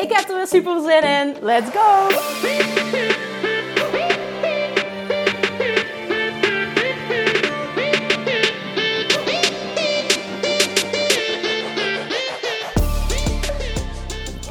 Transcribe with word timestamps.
Ik 0.00 0.12
heb 0.12 0.28
er 0.28 0.36
weer 0.36 0.46
super 0.46 0.80
zin 0.80 1.02
in. 1.02 1.36
Let's 1.40 1.70
go! 1.70 2.08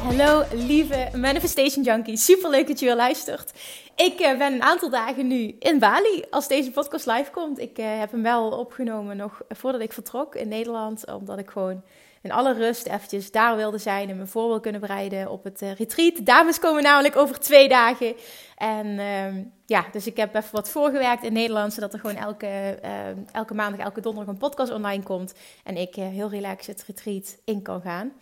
Hallo 0.02 0.44
lieve 0.52 1.08
Manifestation 1.16 1.84
Junkie. 1.84 2.16
Super 2.16 2.50
leuk 2.50 2.66
dat 2.66 2.78
je 2.78 2.86
weer 2.86 2.96
luistert. 2.96 3.52
Ik 3.96 4.20
uh, 4.20 4.38
ben 4.38 4.52
een 4.52 4.62
aantal 4.62 4.90
dagen 4.90 5.26
nu 5.26 5.56
in 5.58 5.78
Bali 5.78 6.24
als 6.30 6.48
deze 6.48 6.70
podcast 6.70 7.06
live 7.06 7.30
komt. 7.30 7.58
Ik 7.58 7.78
uh, 7.78 7.98
heb 7.98 8.10
hem 8.10 8.22
wel 8.22 8.50
opgenomen 8.50 9.16
nog 9.16 9.42
voordat 9.48 9.80
ik 9.80 9.92
vertrok 9.92 10.34
in 10.34 10.48
Nederland. 10.48 11.12
Omdat 11.12 11.38
ik 11.38 11.50
gewoon 11.50 11.82
in 12.22 12.32
alle 12.32 12.52
rust 12.52 12.86
eventjes 12.86 13.30
daar 13.30 13.56
wilde 13.56 13.78
zijn 13.78 14.10
en 14.10 14.16
me 14.16 14.26
voor 14.26 14.48
wil 14.48 14.60
kunnen 14.60 14.80
bereiden 14.80 15.30
op 15.30 15.44
het 15.44 15.62
uh, 15.62 15.72
retreat. 15.72 16.26
Dames 16.26 16.58
komen 16.58 16.82
namelijk 16.82 17.16
over 17.16 17.40
twee 17.40 17.68
dagen. 17.68 18.14
En 18.56 18.86
uh, 18.86 19.44
ja, 19.66 19.84
dus 19.92 20.06
ik 20.06 20.16
heb 20.16 20.34
even 20.34 20.48
wat 20.52 20.70
voorgewerkt 20.70 21.24
in 21.24 21.32
Nederland, 21.32 21.72
zodat 21.72 21.92
er 21.92 22.00
gewoon 22.00 22.16
elke, 22.16 22.78
uh, 22.84 22.90
elke 23.32 23.54
maandag, 23.54 23.80
elke 23.80 24.00
donderdag 24.00 24.34
een 24.34 24.40
podcast 24.40 24.72
online 24.72 25.02
komt. 25.02 25.34
En 25.64 25.76
ik 25.76 25.96
uh, 25.96 26.08
heel 26.08 26.30
relaxed 26.30 26.66
het 26.66 26.84
retreat 26.86 27.36
in 27.44 27.62
kan 27.62 27.80
gaan. 27.80 28.12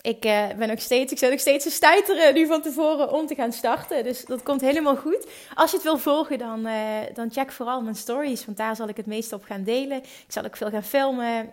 Ik 0.00 0.20
ben 0.56 0.68
nog 0.68 0.80
steeds, 0.80 1.12
ik 1.12 1.18
zit 1.18 1.30
nog 1.30 1.40
steeds 1.40 1.64
te 1.64 1.70
stuiteren 1.70 2.34
nu 2.34 2.46
van 2.46 2.62
tevoren 2.62 3.12
om 3.12 3.26
te 3.26 3.34
gaan 3.34 3.52
starten. 3.52 4.04
Dus 4.04 4.24
dat 4.24 4.42
komt 4.42 4.60
helemaal 4.60 4.96
goed. 4.96 5.26
Als 5.54 5.70
je 5.70 5.76
het 5.76 5.86
wil 5.86 5.98
volgen, 5.98 6.38
dan, 6.38 6.68
dan 7.14 7.30
check 7.30 7.52
vooral 7.52 7.82
mijn 7.82 7.94
stories, 7.94 8.44
want 8.44 8.56
daar 8.56 8.76
zal 8.76 8.88
ik 8.88 8.96
het 8.96 9.06
meest 9.06 9.32
op 9.32 9.44
gaan 9.44 9.62
delen. 9.62 9.98
Ik 9.98 10.24
zal 10.28 10.44
ook 10.44 10.56
veel 10.56 10.70
gaan 10.70 10.82
filmen. 10.82 11.52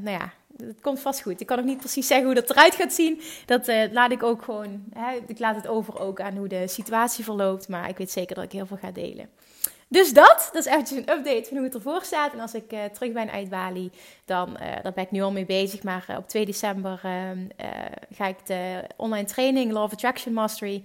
nou 0.00 0.10
ja, 0.10 0.32
het 0.66 0.80
komt 0.80 1.00
vast 1.00 1.22
goed. 1.22 1.40
Ik 1.40 1.46
kan 1.46 1.58
ook 1.58 1.64
niet 1.64 1.78
precies 1.78 2.06
zeggen 2.06 2.26
hoe 2.26 2.34
dat 2.34 2.50
eruit 2.50 2.74
gaat 2.74 2.92
zien. 2.92 3.20
Dat 3.46 3.68
uh, 3.68 3.82
laat 3.92 4.10
ik 4.10 4.22
ook 4.22 4.42
gewoon. 4.42 4.84
Hè, 4.92 5.18
ik 5.26 5.38
laat 5.38 5.56
het 5.56 5.66
over 5.66 6.00
ook 6.00 6.20
aan 6.20 6.36
hoe 6.36 6.48
de 6.48 6.68
situatie 6.68 7.24
verloopt. 7.24 7.68
Maar 7.68 7.88
ik 7.88 7.98
weet 7.98 8.10
zeker 8.10 8.34
dat 8.34 8.44
ik 8.44 8.52
heel 8.52 8.66
veel 8.66 8.76
ga 8.76 8.90
delen. 8.90 9.28
Dus 9.88 10.12
dat, 10.12 10.48
dat 10.52 10.66
is 10.66 10.72
eventjes 10.72 10.98
een 10.98 11.10
update 11.10 11.44
van 11.44 11.56
hoe 11.56 11.66
het 11.66 11.74
ervoor 11.74 12.02
staat. 12.02 12.32
En 12.32 12.40
als 12.40 12.54
ik 12.54 12.72
uh, 12.72 12.84
terug 12.84 13.12
ben 13.12 13.30
uit 13.30 13.48
Bali, 13.48 13.90
dan 14.24 14.56
uh, 14.60 14.92
ben 14.94 15.04
ik 15.04 15.10
nu 15.10 15.20
al 15.20 15.32
mee 15.32 15.46
bezig. 15.46 15.82
Maar 15.82 16.04
op 16.18 16.28
2 16.28 16.46
december 16.46 17.00
ehm, 17.02 17.38
ga 18.12 18.26
ik 18.26 18.46
de 18.46 18.84
online 18.96 19.26
training 19.26 19.72
Law 19.72 19.82
of 19.82 19.92
Attraction 19.92 20.32
Mastery 20.32 20.84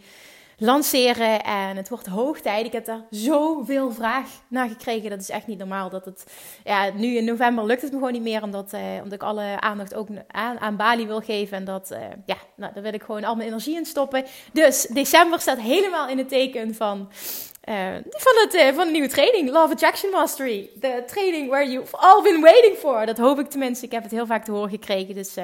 lanceren. 0.64 1.44
En 1.44 1.78
het 1.78 1.90
wordt 1.90 2.08
hoog 2.08 2.40
tijd. 2.40 2.66
Ik 2.66 2.72
heb 2.72 2.86
daar 2.86 3.06
zoveel 3.10 3.92
vraag 3.92 4.30
naar 4.48 4.68
gekregen. 4.70 5.10
Dat 5.10 5.20
is 5.20 5.30
echt 5.30 5.48
niet 5.48 5.58
normaal. 5.58 5.90
Dat 5.90 6.06
het, 6.06 6.26
ja, 6.64 6.92
nu 6.96 7.18
in 7.18 7.26
november 7.26 7.66
lukt 7.66 7.82
het 7.82 7.92
me 7.92 7.98
gewoon 7.98 8.14
niet 8.14 8.22
meer. 8.22 8.44
Omdat, 8.44 8.74
eh, 8.74 8.82
omdat 8.98 9.14
ik 9.14 9.24
alle 9.24 9.60
aandacht 9.60 9.94
ook 9.94 10.08
aan, 10.28 10.60
aan 10.60 10.76
Bali 10.76 11.08
wil 11.08 11.22
geven. 11.22 11.58
En 11.58 11.66
dat, 11.66 11.92
eh, 11.92 12.00
ja, 12.26 12.38
nou, 12.56 12.74
daar 12.74 12.84
wil 12.84 12.94
ik 12.94 13.04
gewoon 13.04 13.24
al 13.24 13.36
mijn 13.36 13.48
energie 13.48 13.76
in 13.76 13.86
stoppen. 13.86 14.26
Dus 14.54 14.82
december 14.82 15.40
staat 15.40 15.60
helemaal 15.60 16.08
in 16.08 16.18
het 16.18 16.30
teken 16.30 16.76
van 16.76 17.10
uh, 17.70 17.96
van, 18.10 18.34
het, 18.42 18.54
uh, 18.54 18.76
van 18.76 18.86
de 18.86 18.92
nieuwe 18.92 19.08
training, 19.08 19.50
Love 19.50 19.74
Attraction 19.74 20.12
Mastery. 20.12 20.70
De 20.76 21.04
training 21.08 21.50
where 21.50 21.72
you've 21.72 21.98
all 21.98 22.22
been 22.22 22.42
waiting 22.42 22.78
for. 22.78 23.06
Dat 23.06 23.18
hoop 23.18 23.40
ik 23.40 23.50
tenminste. 23.50 23.86
Ik 23.86 23.92
heb 23.92 24.04
het 24.04 24.12
heel 24.12 24.26
vaak 24.26 24.46
te 24.46 24.52
horen 24.52 24.70
gekregen. 24.70 25.16
Dus 25.16 25.38
uh, 25.38 25.44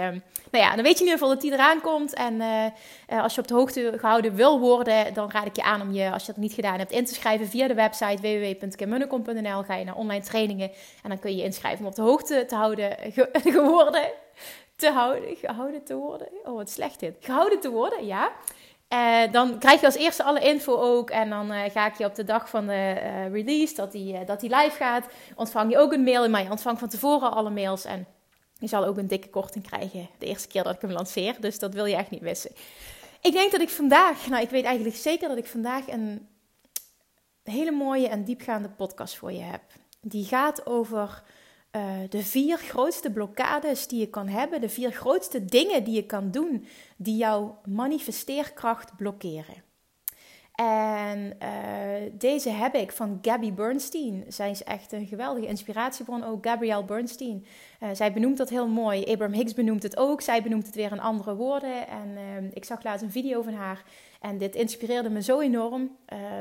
nou 0.52 0.63
ja, 0.63 0.75
dan 0.75 0.84
weet 0.84 0.97
je 0.97 1.03
in 1.06 1.12
ieder 1.12 1.12
geval 1.12 1.30
dat 1.30 1.41
die 1.41 1.52
eraan 1.52 1.81
komt. 1.81 2.13
En 2.13 2.41
eh, 2.41 3.24
als 3.24 3.35
je 3.35 3.41
op 3.41 3.47
de 3.47 3.53
hoogte 3.53 3.94
gehouden 3.97 4.35
wil 4.35 4.59
worden, 4.59 5.13
dan 5.13 5.31
raad 5.31 5.46
ik 5.46 5.56
je 5.56 5.63
aan 5.63 5.81
om 5.81 5.94
je, 5.94 6.12
als 6.12 6.25
je 6.25 6.31
dat 6.31 6.41
niet 6.41 6.53
gedaan 6.53 6.78
hebt, 6.78 6.91
in 6.91 7.06
te 7.06 7.13
schrijven 7.13 7.47
via 7.47 7.68
de 7.68 7.74
website 7.74 8.22
www.kimmunnekom.nl. 8.22 9.63
Ga 9.63 9.75
je 9.75 9.86
naar 9.86 9.96
online 9.96 10.24
trainingen 10.24 10.72
en 11.03 11.09
dan 11.09 11.19
kun 11.19 11.31
je 11.31 11.38
je 11.38 11.44
inschrijven 11.44 11.80
om 11.80 11.88
op 11.88 11.96
de 11.96 12.01
hoogte 12.01 12.46
te 12.47 12.56
houden 12.56 12.97
ge 13.13 13.30
geworden. 13.51 14.12
Te 14.75 14.90
houden, 14.90 15.36
gehouden 15.36 15.84
te 15.84 15.96
worden. 15.96 16.28
Oh, 16.44 16.56
wat 16.56 16.69
slecht 16.69 17.00
dit. 17.00 17.16
Gehouden 17.19 17.59
te 17.59 17.69
worden, 17.69 18.06
ja. 18.06 18.31
Uh, 18.94 19.32
dan 19.32 19.60
krijg 19.60 19.80
je 19.80 19.86
als 19.86 19.96
eerste 19.96 20.24
alle 20.24 20.40
info 20.40 20.76
ook. 20.76 21.10
En 21.10 21.30
dan 21.30 21.52
uh, 21.52 21.62
ga 21.72 21.88
ik 21.88 21.98
je 21.98 22.06
op 22.06 22.16
de 22.16 22.24
dag 22.24 22.50
van 22.50 22.68
de 22.68 23.02
uh, 23.04 23.32
release, 23.32 23.76
dat 23.76 23.92
die, 23.92 24.26
dat 24.26 24.40
die 24.40 24.56
live 24.56 24.76
gaat, 24.76 25.06
ontvang 25.36 25.72
je 25.72 25.78
ook 25.78 25.94
een 25.94 26.04
mail. 26.04 26.30
Maar 26.30 26.44
je 26.44 26.50
ontvangt 26.50 26.80
van 26.80 26.90
tevoren 26.90 27.32
alle 27.32 27.50
mails. 27.50 27.86
En 27.86 28.08
je 28.56 28.68
zal 28.68 28.86
ook 28.86 28.98
een 28.98 29.08
dikke 29.08 29.30
korting 29.30 29.68
krijgen 29.68 30.10
de 30.18 30.26
eerste 30.26 30.48
keer 30.48 30.64
dat 30.64 30.76
ik 30.76 30.82
hem 30.82 30.92
lanceer. 30.92 31.36
Dus 31.40 31.60
dat 31.60 31.74
wil 31.74 31.86
je 31.86 31.96
echt 31.96 32.10
niet 32.10 32.22
missen. 32.22 32.52
Ik 33.22 33.32
denk 33.32 33.52
dat 33.52 33.62
ik 33.62 33.70
vandaag, 33.70 34.28
nou 34.28 34.42
ik 34.42 34.50
weet 34.50 34.66
eigenlijk 34.66 34.96
zeker 34.96 35.28
dat 35.28 35.38
ik 35.38 35.46
vandaag 35.46 35.88
een 35.88 36.28
hele 37.44 37.72
mooie 37.72 38.08
en 38.08 38.24
diepgaande 38.24 38.70
podcast 38.70 39.16
voor 39.18 39.32
je 39.32 39.42
heb. 39.42 39.62
Die 40.02 40.26
gaat 40.26 40.66
over 40.66 41.24
uh, 41.75 41.91
de 42.09 42.24
vier 42.24 42.57
grootste 42.57 43.12
blokkades 43.12 43.88
die 43.88 44.00
je 44.00 44.09
kan 44.09 44.28
hebben, 44.28 44.62
de 44.62 44.69
vier 44.69 44.91
grootste 44.91 45.46
dingen 45.46 45.84
die 45.84 45.96
je 45.96 46.06
kan 46.06 46.31
doen 46.31 46.66
die 46.97 47.16
jouw 47.18 47.62
manifesteerkracht 47.66 48.96
blokkeren. 48.96 49.68
En 50.56 51.38
uh, 51.44 52.12
deze 52.13 52.50
heb 52.50 52.75
ik 52.75 52.91
van 52.91 53.19
Gabby 53.22 53.53
Bernstein. 53.53 54.25
Zij 54.28 54.50
is 54.50 54.63
echt 54.63 54.91
een 54.91 55.07
geweldige 55.07 55.47
inspiratiebron, 55.47 56.24
ook 56.24 56.46
Gabrielle 56.46 56.85
Bernstein. 56.85 57.46
Uh, 57.80 57.90
zij 57.94 58.13
benoemt 58.13 58.38
dat 58.38 58.50
heel 58.50 58.68
mooi. 58.68 59.03
Abraham 59.03 59.34
Hicks 59.34 59.53
benoemt 59.53 59.84
het 59.84 59.97
ook. 59.97 60.22
Zij 60.22 60.44
benoemt 60.44 60.66
het 60.66 60.75
weer 60.75 60.91
in 60.91 61.00
andere 61.00 61.36
woorden. 61.36 61.88
En 61.88 62.18
ik 62.53 62.66
zag 62.66 62.84
laatst 62.84 63.03
een 63.03 63.12
video 63.12 63.41
van 63.41 63.53
haar. 63.53 63.84
En 64.22 64.38
dit 64.38 64.56
inspireerde 64.56 65.09
me 65.09 65.22
zo 65.22 65.40
enorm 65.40 65.97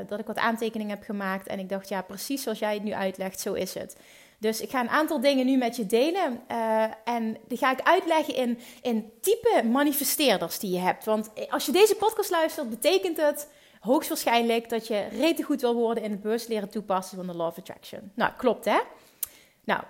dat 0.07 0.19
ik 0.19 0.25
wat 0.25 0.37
aantekeningen 0.37 0.95
heb 0.95 1.03
gemaakt. 1.03 1.47
En 1.47 1.59
ik 1.59 1.69
dacht, 1.69 1.89
ja, 1.89 2.01
precies 2.01 2.43
zoals 2.43 2.59
jij 2.59 2.73
het 2.73 2.83
nu 2.83 2.93
uitlegt, 2.93 3.39
zo 3.39 3.53
is 3.53 3.73
het. 3.73 3.97
Dus 4.39 4.61
ik 4.61 4.69
ga 4.69 4.79
een 4.79 4.89
aantal 4.89 5.19
dingen 5.21 5.45
nu 5.45 5.57
met 5.57 5.75
je 5.75 5.85
delen. 5.85 6.41
Uh, 6.51 6.83
en 7.03 7.37
die 7.47 7.57
ga 7.57 7.71
ik 7.71 7.81
uitleggen 7.81 8.35
in, 8.35 8.59
in 8.81 9.11
type 9.21 9.63
manifesteerders 9.71 10.59
die 10.59 10.71
je 10.71 10.79
hebt. 10.79 11.05
Want 11.05 11.29
als 11.49 11.65
je 11.65 11.71
deze 11.71 11.95
podcast 11.95 12.29
luistert, 12.29 12.69
betekent 12.69 13.17
het 13.17 13.49
hoogstwaarschijnlijk 13.79 14.69
dat 14.69 14.87
je 14.87 15.07
rete 15.11 15.43
goed 15.43 15.61
wil 15.61 15.73
worden 15.73 16.03
in 16.03 16.11
het 16.11 16.21
bewust 16.21 16.47
leren 16.47 16.69
toepassen 16.69 17.17
van 17.17 17.27
de 17.27 17.35
Law 17.35 17.47
of 17.47 17.57
Attraction. 17.57 18.11
Nou, 18.15 18.31
klopt 18.37 18.65
hè? 18.65 18.79
Nou, 19.63 19.83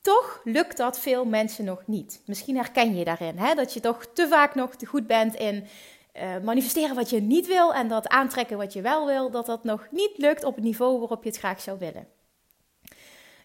toch 0.00 0.40
lukt 0.44 0.76
dat 0.76 0.98
veel 0.98 1.24
mensen 1.24 1.64
nog 1.64 1.82
niet. 1.86 2.22
Misschien 2.26 2.56
herken 2.56 2.96
je 2.96 3.04
daarin, 3.04 3.38
hè? 3.38 3.54
dat 3.54 3.72
je 3.72 3.80
toch 3.80 4.06
te 4.06 4.28
vaak 4.28 4.54
nog 4.54 4.74
te 4.74 4.86
goed 4.86 5.06
bent 5.06 5.34
in 5.34 5.66
uh, 6.14 6.38
manifesteren 6.42 6.94
wat 6.94 7.10
je 7.10 7.20
niet 7.20 7.46
wil 7.46 7.74
en 7.74 7.88
dat 7.88 8.08
aantrekken 8.08 8.56
wat 8.56 8.72
je 8.72 8.80
wel 8.80 9.06
wil, 9.06 9.30
dat 9.30 9.46
dat 9.46 9.64
nog 9.64 9.86
niet 9.90 10.12
lukt 10.16 10.44
op 10.44 10.54
het 10.54 10.64
niveau 10.64 10.98
waarop 10.98 11.22
je 11.22 11.28
het 11.28 11.38
graag 11.38 11.60
zou 11.60 11.78
willen. 11.78 12.19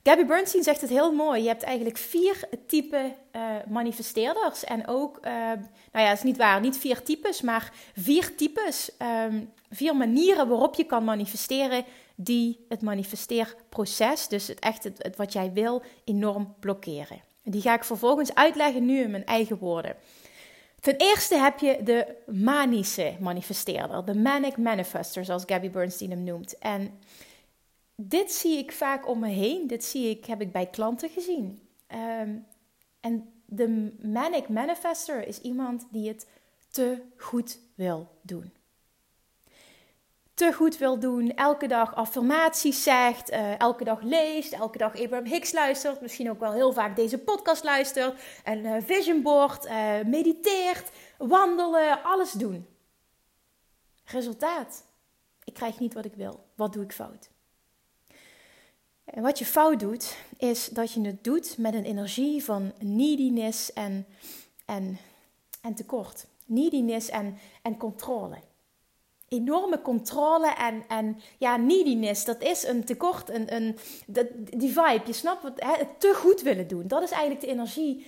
Gabby 0.07 0.25
Bernstein 0.25 0.63
zegt 0.63 0.81
het 0.81 0.89
heel 0.89 1.11
mooi. 1.11 1.41
Je 1.41 1.47
hebt 1.47 1.63
eigenlijk 1.63 1.97
vier 1.97 2.49
typen 2.67 3.15
uh, 3.35 3.41
manifesteerders. 3.67 4.63
En 4.63 4.87
ook, 4.87 5.17
uh, 5.17 5.31
nou 5.31 5.57
ja, 5.91 6.07
het 6.07 6.17
is 6.17 6.23
niet 6.23 6.37
waar, 6.37 6.61
niet 6.61 6.77
vier 6.77 7.03
types, 7.03 7.41
maar 7.41 7.73
vier 7.95 8.35
types. 8.35 8.91
Um, 9.27 9.53
vier 9.69 9.95
manieren 9.95 10.47
waarop 10.47 10.75
je 10.75 10.83
kan 10.83 11.03
manifesteren 11.03 11.85
die 12.15 12.65
het 12.69 12.81
manifesteerproces, 12.81 14.27
dus 14.27 14.47
het 14.47 14.59
echt 14.59 14.83
het, 14.83 15.15
wat 15.15 15.33
jij 15.33 15.51
wil, 15.53 15.81
enorm 16.03 16.55
blokkeren. 16.59 17.21
Die 17.43 17.61
ga 17.61 17.73
ik 17.73 17.83
vervolgens 17.83 18.35
uitleggen 18.35 18.85
nu 18.85 19.01
in 19.01 19.11
mijn 19.11 19.25
eigen 19.25 19.57
woorden. 19.57 19.95
Ten 20.79 20.95
eerste 20.97 21.35
heb 21.35 21.59
je 21.59 21.79
de 21.83 22.15
manische 22.25 23.15
manifesteerder, 23.19 24.05
de 24.05 24.15
manic 24.15 24.57
manifester, 24.57 25.25
zoals 25.25 25.43
Gabby 25.45 25.69
Bernstein 25.69 26.09
hem 26.09 26.23
noemt. 26.23 26.57
En 26.57 26.99
dit 27.95 28.31
zie 28.31 28.57
ik 28.57 28.71
vaak 28.71 29.07
om 29.07 29.19
me 29.19 29.29
heen. 29.29 29.67
Dit 29.67 29.83
zie 29.83 30.09
ik, 30.09 30.25
heb 30.25 30.41
ik 30.41 30.51
bij 30.51 30.69
klanten 30.69 31.09
gezien. 31.09 31.69
Um, 32.21 32.45
en 32.99 33.33
de 33.45 33.95
manic 34.01 34.49
manifester 34.49 35.27
is 35.27 35.41
iemand 35.41 35.87
die 35.91 36.07
het 36.07 36.27
te 36.69 37.01
goed 37.17 37.59
wil 37.75 38.07
doen. 38.21 38.53
Te 40.33 40.53
goed 40.53 40.77
wil 40.77 40.99
doen, 40.99 41.35
elke 41.35 41.67
dag 41.67 41.95
affirmaties 41.95 42.83
zegt, 42.83 43.31
uh, 43.31 43.59
elke 43.59 43.83
dag 43.83 44.01
leest, 44.01 44.53
elke 44.53 44.77
dag 44.77 45.01
Abraham 45.01 45.25
Hicks 45.25 45.51
luistert, 45.51 46.01
misschien 46.01 46.29
ook 46.29 46.39
wel 46.39 46.53
heel 46.53 46.73
vaak 46.73 46.95
deze 46.95 47.17
podcast 47.17 47.63
luistert, 47.63 48.21
een 48.43 48.65
uh, 48.65 48.75
vision 48.79 49.21
board, 49.21 49.65
uh, 49.65 50.01
mediteert, 50.05 50.91
wandelen, 51.17 52.03
alles 52.03 52.31
doen. 52.31 52.67
Resultaat: 54.05 54.83
ik 55.43 55.53
krijg 55.53 55.79
niet 55.79 55.93
wat 55.93 56.05
ik 56.05 56.15
wil. 56.15 56.45
Wat 56.55 56.73
doe 56.73 56.83
ik 56.83 56.93
fout? 56.93 57.29
En 59.05 59.21
wat 59.21 59.39
je 59.39 59.45
fout 59.45 59.79
doet, 59.79 60.17
is 60.37 60.69
dat 60.69 60.91
je 60.91 61.01
het 61.01 61.23
doet 61.23 61.57
met 61.57 61.73
een 61.73 61.83
energie 61.83 62.43
van 62.43 62.73
neediness 62.79 63.73
en, 63.73 64.05
en, 64.65 64.97
en 65.61 65.73
tekort. 65.75 66.25
Neediness 66.45 67.09
en, 67.09 67.37
en 67.61 67.77
controle. 67.77 68.35
Enorme 69.27 69.81
controle 69.81 70.53
en, 70.53 70.83
en 70.87 71.19
ja, 71.37 71.57
neediness, 71.57 72.25
dat 72.25 72.41
is 72.41 72.63
een 72.63 72.83
tekort, 72.83 73.29
een, 73.29 73.55
een, 73.55 73.77
dat, 74.07 74.27
die 74.57 74.71
vibe, 74.71 75.01
je 75.05 75.13
snapt 75.13 75.43
wat, 75.43 75.53
hè, 75.55 75.71
het 75.71 75.99
te 75.99 76.13
goed 76.15 76.41
willen 76.41 76.67
doen. 76.67 76.87
Dat 76.87 77.03
is 77.03 77.11
eigenlijk 77.11 77.41
de 77.41 77.51
energie 77.51 78.07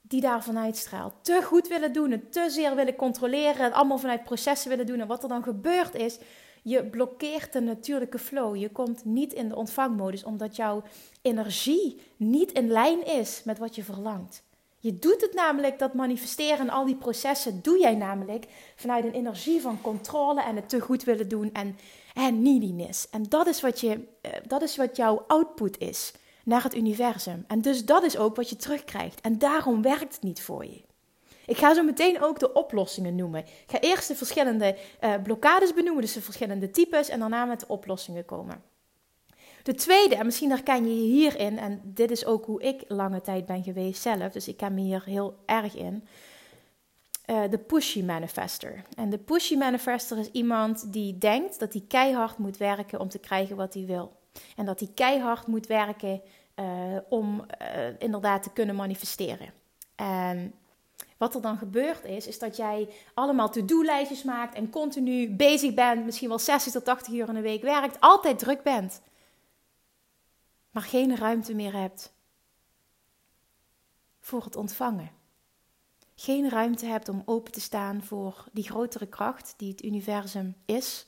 die 0.00 0.20
daarvan 0.20 0.58
uitstraalt. 0.58 1.14
Te 1.22 1.42
goed 1.42 1.68
willen 1.68 1.92
doen, 1.92 2.28
te 2.30 2.50
zeer 2.50 2.74
willen 2.74 2.96
controleren, 2.96 3.64
het 3.64 3.72
allemaal 3.72 3.98
vanuit 3.98 4.24
processen 4.24 4.70
willen 4.70 4.86
doen. 4.86 5.00
En 5.00 5.06
wat 5.06 5.22
er 5.22 5.28
dan 5.28 5.42
gebeurt 5.42 5.94
is, 5.94 6.18
je 6.62 6.84
blokkeert 6.84 7.52
de 7.52 7.60
natuurlijke 7.60 8.18
flow. 8.18 8.56
Je 8.56 8.70
komt 8.70 9.04
niet 9.04 9.32
in 9.32 9.48
de 9.48 9.56
ontvangmodus 9.56 10.24
omdat 10.24 10.56
jouw 10.56 10.82
energie 11.22 12.00
niet 12.16 12.52
in 12.52 12.68
lijn 12.68 13.06
is 13.06 13.42
met 13.44 13.58
wat 13.58 13.74
je 13.74 13.84
verlangt. 13.84 14.42
Je 14.82 14.98
doet 14.98 15.20
het 15.20 15.34
namelijk, 15.34 15.78
dat 15.78 15.94
manifesteren 15.94 16.58
en 16.58 16.70
al 16.70 16.84
die 16.84 16.96
processen 16.96 17.62
doe 17.62 17.78
jij 17.78 17.94
namelijk 17.94 18.46
vanuit 18.76 19.04
een 19.04 19.12
energie 19.12 19.60
van 19.60 19.80
controle 19.80 20.42
en 20.42 20.56
het 20.56 20.68
te 20.68 20.80
goed 20.80 21.04
willen 21.04 21.28
doen 21.28 21.52
en, 21.52 21.76
en 22.14 22.42
neediness. 22.42 23.10
En 23.10 23.22
dat 23.28 23.46
is, 23.46 23.60
wat 23.60 23.80
je, 23.80 24.08
eh, 24.20 24.32
dat 24.46 24.62
is 24.62 24.76
wat 24.76 24.96
jouw 24.96 25.24
output 25.26 25.78
is 25.78 26.12
naar 26.44 26.62
het 26.62 26.74
universum. 26.74 27.44
En 27.46 27.60
dus 27.60 27.84
dat 27.84 28.02
is 28.02 28.16
ook 28.16 28.36
wat 28.36 28.48
je 28.48 28.56
terugkrijgt. 28.56 29.20
En 29.20 29.38
daarom 29.38 29.82
werkt 29.82 30.14
het 30.14 30.22
niet 30.22 30.42
voor 30.42 30.64
je. 30.64 30.82
Ik 31.50 31.58
ga 31.58 31.74
zo 31.74 31.82
meteen 31.82 32.22
ook 32.22 32.38
de 32.38 32.52
oplossingen 32.52 33.14
noemen. 33.14 33.40
Ik 33.40 33.64
ga 33.66 33.80
eerst 33.80 34.08
de 34.08 34.14
verschillende 34.14 34.76
uh, 35.00 35.14
blokkades 35.22 35.74
benoemen, 35.74 36.02
dus 36.02 36.12
de 36.12 36.20
verschillende 36.20 36.70
types, 36.70 37.08
en 37.08 37.18
daarna 37.18 37.44
met 37.44 37.60
de 37.60 37.68
oplossingen 37.68 38.24
komen. 38.24 38.62
De 39.62 39.74
tweede, 39.74 40.16
en 40.16 40.24
misschien 40.24 40.50
herken 40.50 40.84
je 40.84 40.94
je 40.94 41.12
hierin, 41.12 41.58
en 41.58 41.80
dit 41.84 42.10
is 42.10 42.26
ook 42.26 42.44
hoe 42.44 42.62
ik 42.62 42.84
lange 42.88 43.20
tijd 43.20 43.46
ben 43.46 43.62
geweest 43.62 44.02
zelf, 44.02 44.32
dus 44.32 44.48
ik 44.48 44.56
ken 44.56 44.74
me 44.74 44.80
hier 44.80 45.02
heel 45.04 45.36
erg 45.46 45.76
in. 45.76 46.06
Uh, 47.26 47.42
de 47.50 47.58
pushy 47.58 48.02
manifester. 48.02 48.84
En 48.96 49.10
de 49.10 49.18
pushy 49.18 49.56
manifester 49.56 50.18
is 50.18 50.30
iemand 50.30 50.92
die 50.92 51.18
denkt 51.18 51.58
dat 51.58 51.72
hij 51.72 51.84
keihard 51.88 52.38
moet 52.38 52.56
werken 52.56 53.00
om 53.00 53.08
te 53.08 53.18
krijgen 53.18 53.56
wat 53.56 53.74
hij 53.74 53.84
wil. 53.84 54.12
En 54.56 54.66
dat 54.66 54.80
hij 54.80 54.88
keihard 54.94 55.46
moet 55.46 55.66
werken 55.66 56.22
uh, 56.56 56.64
om 57.08 57.46
inderdaad 57.98 58.42
te 58.42 58.52
kunnen 58.52 58.74
manifesteren. 58.74 59.52
En 59.94 60.54
wat 61.20 61.34
er 61.34 61.40
dan 61.40 61.58
gebeurt 61.58 62.04
is, 62.04 62.26
is 62.26 62.38
dat 62.38 62.56
jij 62.56 62.88
allemaal 63.14 63.50
to-do-lijstjes 63.50 64.22
maakt 64.22 64.54
en 64.54 64.70
continu 64.70 65.30
bezig 65.30 65.74
bent, 65.74 66.04
misschien 66.04 66.28
wel 66.28 66.38
60 66.38 66.72
tot 66.72 66.84
80 66.84 67.14
uur 67.14 67.28
in 67.28 67.34
de 67.34 67.40
week 67.40 67.62
werkt, 67.62 68.00
altijd 68.00 68.38
druk 68.38 68.62
bent, 68.62 69.00
maar 70.70 70.82
geen 70.82 71.16
ruimte 71.16 71.54
meer 71.54 71.72
hebt 71.72 72.12
voor 74.20 74.44
het 74.44 74.56
ontvangen. 74.56 75.10
Geen 76.14 76.48
ruimte 76.48 76.86
hebt 76.86 77.08
om 77.08 77.22
open 77.24 77.52
te 77.52 77.60
staan 77.60 78.02
voor 78.02 78.44
die 78.52 78.64
grotere 78.64 79.06
kracht 79.06 79.54
die 79.56 79.70
het 79.70 79.84
universum 79.84 80.54
is, 80.64 81.06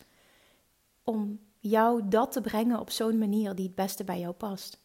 om 1.05 1.41
jou 1.59 2.09
dat 2.09 2.33
te 2.33 2.41
brengen 2.41 2.81
op 2.81 2.91
zo'n 2.91 3.19
manier 3.19 3.55
die 3.55 3.67
het 3.67 3.75
beste 3.75 4.05
bij 4.05 4.19
jou 4.19 4.33
past. 4.33 4.81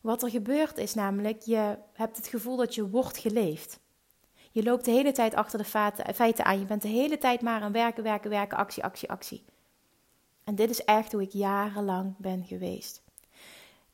Wat 0.00 0.22
er 0.22 0.30
gebeurt 0.30 0.78
is 0.78 0.94
namelijk, 0.94 1.42
je 1.42 1.78
hebt 1.92 2.16
het 2.16 2.26
gevoel 2.26 2.56
dat 2.56 2.74
je 2.74 2.88
wordt 2.88 3.18
geleefd. 3.18 3.80
Je 4.52 4.62
loopt 4.62 4.84
de 4.84 4.90
hele 4.90 5.12
tijd 5.12 5.34
achter 5.34 5.58
de 5.58 5.94
feiten 6.14 6.44
aan. 6.44 6.58
Je 6.58 6.64
bent 6.64 6.82
de 6.82 6.88
hele 6.88 7.18
tijd 7.18 7.40
maar 7.40 7.60
aan 7.60 7.72
werken, 7.72 8.02
werken, 8.02 8.30
werken, 8.30 8.58
actie, 8.58 8.84
actie, 8.84 9.10
actie. 9.10 9.44
En 10.44 10.54
dit 10.54 10.70
is 10.70 10.84
echt 10.84 11.12
hoe 11.12 11.22
ik 11.22 11.32
jarenlang 11.32 12.14
ben 12.18 12.44
geweest. 12.44 13.02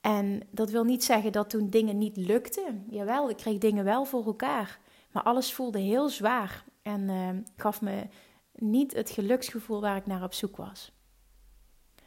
En 0.01 0.43
dat 0.51 0.71
wil 0.71 0.85
niet 0.85 1.05
zeggen 1.05 1.33
dat 1.33 1.51
toen 1.51 1.71
dingen 1.71 1.99
niet 1.99 2.17
lukten. 2.17 2.87
Jawel, 2.91 3.31
ik 3.31 3.37
kreeg 3.37 3.59
dingen 3.59 3.85
wel 3.85 4.05
voor 4.05 4.27
elkaar. 4.27 4.79
Maar 5.13 5.23
alles 5.23 5.53
voelde 5.53 5.79
heel 5.79 6.09
zwaar 6.09 6.65
en 6.83 7.01
uh, 7.01 7.29
gaf 7.57 7.81
me 7.81 8.07
niet 8.53 8.95
het 8.95 9.11
geluksgevoel 9.11 9.81
waar 9.81 9.97
ik 9.97 10.07
naar 10.07 10.23
op 10.23 10.35
zoek 10.35 10.57
was. 10.57 10.93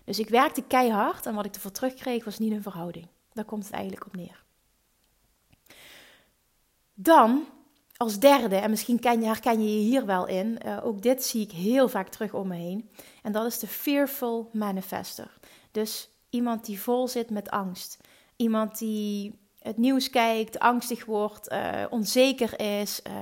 Dus 0.03 0.19
ik 0.19 0.29
werkte 0.29 0.63
keihard 0.63 1.25
en 1.25 1.35
wat 1.35 1.45
ik 1.45 1.55
ervoor 1.55 1.71
terugkreeg 1.71 2.23
was 2.23 2.39
niet 2.39 2.51
een 2.51 2.61
verhouding. 2.61 3.07
Daar 3.33 3.45
komt 3.45 3.63
het 3.63 3.73
eigenlijk 3.73 4.05
op 4.05 4.15
neer. 4.15 4.43
Dan 6.93 7.45
als 8.01 8.19
derde, 8.19 8.55
en 8.55 8.69
misschien 8.69 8.99
ken 8.99 9.21
je, 9.21 9.27
herken 9.27 9.61
je 9.63 9.77
je 9.77 9.83
hier 9.83 10.05
wel 10.05 10.27
in, 10.27 10.57
uh, 10.65 10.77
ook 10.83 11.01
dit 11.01 11.23
zie 11.23 11.41
ik 11.41 11.51
heel 11.51 11.89
vaak 11.89 12.07
terug 12.07 12.33
om 12.33 12.47
me 12.47 12.55
heen. 12.55 12.89
En 13.21 13.31
dat 13.31 13.45
is 13.45 13.59
de 13.59 13.67
fearful 13.67 14.49
manifester. 14.53 15.37
Dus 15.71 16.09
iemand 16.29 16.65
die 16.65 16.81
vol 16.81 17.07
zit 17.07 17.29
met 17.29 17.49
angst. 17.49 17.97
Iemand 18.35 18.77
die 18.77 19.39
het 19.59 19.77
nieuws 19.77 20.09
kijkt, 20.09 20.59
angstig 20.59 21.05
wordt, 21.05 21.51
uh, 21.51 21.83
onzeker 21.89 22.59
is, 22.59 23.01
uh, 23.07 23.13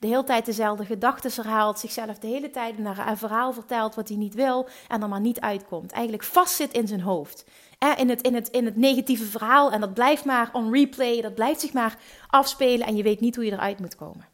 de 0.00 0.06
hele 0.06 0.24
tijd 0.24 0.46
dezelfde 0.46 0.84
gedachten 0.84 1.30
herhaalt, 1.34 1.78
zichzelf 1.78 2.18
de 2.18 2.26
hele 2.26 2.50
tijd 2.50 2.78
naar 2.78 3.08
een 3.08 3.16
verhaal 3.16 3.52
vertelt 3.52 3.94
wat 3.94 4.08
hij 4.08 4.16
niet 4.16 4.34
wil 4.34 4.68
en 4.88 5.02
er 5.02 5.08
maar 5.08 5.20
niet 5.20 5.40
uitkomt. 5.40 5.92
Eigenlijk 5.92 6.24
vastzit 6.24 6.72
in 6.72 6.88
zijn 6.88 7.00
hoofd. 7.00 7.44
In, 7.96 8.08
het, 8.08 8.22
in, 8.22 8.34
het, 8.34 8.48
in 8.48 8.64
het 8.64 8.76
negatieve 8.76 9.24
verhaal 9.24 9.72
en 9.72 9.80
dat 9.80 9.94
blijft 9.94 10.24
maar 10.24 10.50
on 10.52 10.72
replay, 10.72 11.20
dat 11.20 11.34
blijft 11.34 11.60
zich 11.60 11.72
maar 11.72 11.98
afspelen 12.26 12.86
en 12.86 12.96
je 12.96 13.02
weet 13.02 13.20
niet 13.20 13.34
hoe 13.36 13.44
je 13.44 13.52
eruit 13.52 13.78
moet 13.78 13.96
komen. 13.96 14.28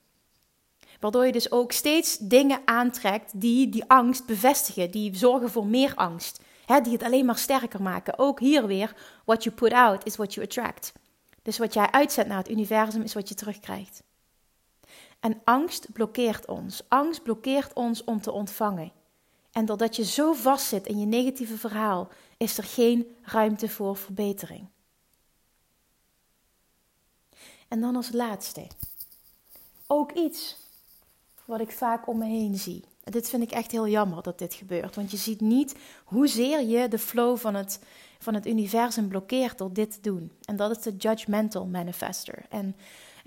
Waardoor 1.01 1.27
je 1.27 1.33
dus 1.33 1.51
ook 1.51 1.73
steeds 1.73 2.19
dingen 2.19 2.61
aantrekt 2.65 3.41
die 3.41 3.69
die 3.69 3.85
angst 3.87 4.27
bevestigen, 4.27 4.91
die 4.91 5.17
zorgen 5.17 5.51
voor 5.51 5.67
meer 5.67 5.93
angst. 5.95 6.41
Hè, 6.65 6.81
die 6.81 6.93
het 6.93 7.03
alleen 7.03 7.25
maar 7.25 7.39
sterker 7.39 7.83
maken. 7.83 8.19
Ook 8.19 8.41
hier 8.41 8.67
weer, 8.67 8.97
what 9.25 9.45
you 9.45 9.55
put 9.55 9.73
out 9.73 10.05
is 10.05 10.17
what 10.17 10.35
you 10.35 10.47
attract. 10.47 10.93
Dus 11.43 11.59
wat 11.59 11.75
jij 11.75 11.91
uitzet 11.91 12.27
naar 12.27 12.39
het 12.39 12.51
universum 12.51 13.03
is 13.03 13.15
wat 13.15 13.29
je 13.29 13.35
terugkrijgt. 13.35 14.03
En 15.21 15.41
angst 15.45 15.93
blokkeert 15.93 16.47
ons. 16.47 16.83
Angst 16.89 17.23
blokkeert 17.23 17.73
ons 17.73 18.05
om 18.05 18.21
te 18.21 18.33
ontvangen. 18.33 18.93
En 19.53 19.65
doordat 19.65 19.97
je 19.97 20.05
zo 20.05 20.33
vastzit 20.33 20.87
in 20.87 21.01
je 21.01 21.07
negatieve 21.07 21.57
verhaal, 21.57 22.09
is 22.39 22.59
er 22.59 22.65
geen 22.65 23.17
ruimte 23.23 23.69
voor 23.69 23.97
verbetering. 23.97 24.69
En 27.69 27.81
dan 27.81 27.97
als 27.97 28.13
laatste. 28.13 28.67
Ook 29.87 30.13
iets 30.13 30.57
wat 31.45 31.61
ik 31.61 31.71
vaak 31.71 32.07
om 32.07 32.19
me 32.19 32.25
heen 32.25 32.57
zie. 32.57 32.85
Dit 33.05 33.29
vind 33.29 33.43
ik 33.43 33.51
echt 33.51 33.71
heel 33.71 33.89
jammer 33.89 34.23
dat 34.23 34.39
dit 34.39 34.55
gebeurt. 34.55 34.95
Want 34.95 35.11
je 35.11 35.17
ziet 35.17 35.41
niet 35.41 35.75
hoezeer 36.05 36.63
je 36.63 36.89
de 36.89 36.99
flow 36.99 37.39
van 37.39 37.55
het, 37.55 37.81
van 38.19 38.35
het 38.35 38.47
universum 38.47 39.09
blokkeert 39.09 39.59
door 39.59 39.73
dit 39.73 39.93
te 39.93 40.01
doen. 40.01 40.33
En 40.45 40.57
dat 40.57 40.71
is 40.71 40.83
de 40.83 40.97
judgmental 40.97 41.67
manifester. 41.67 42.45
En 42.49 42.77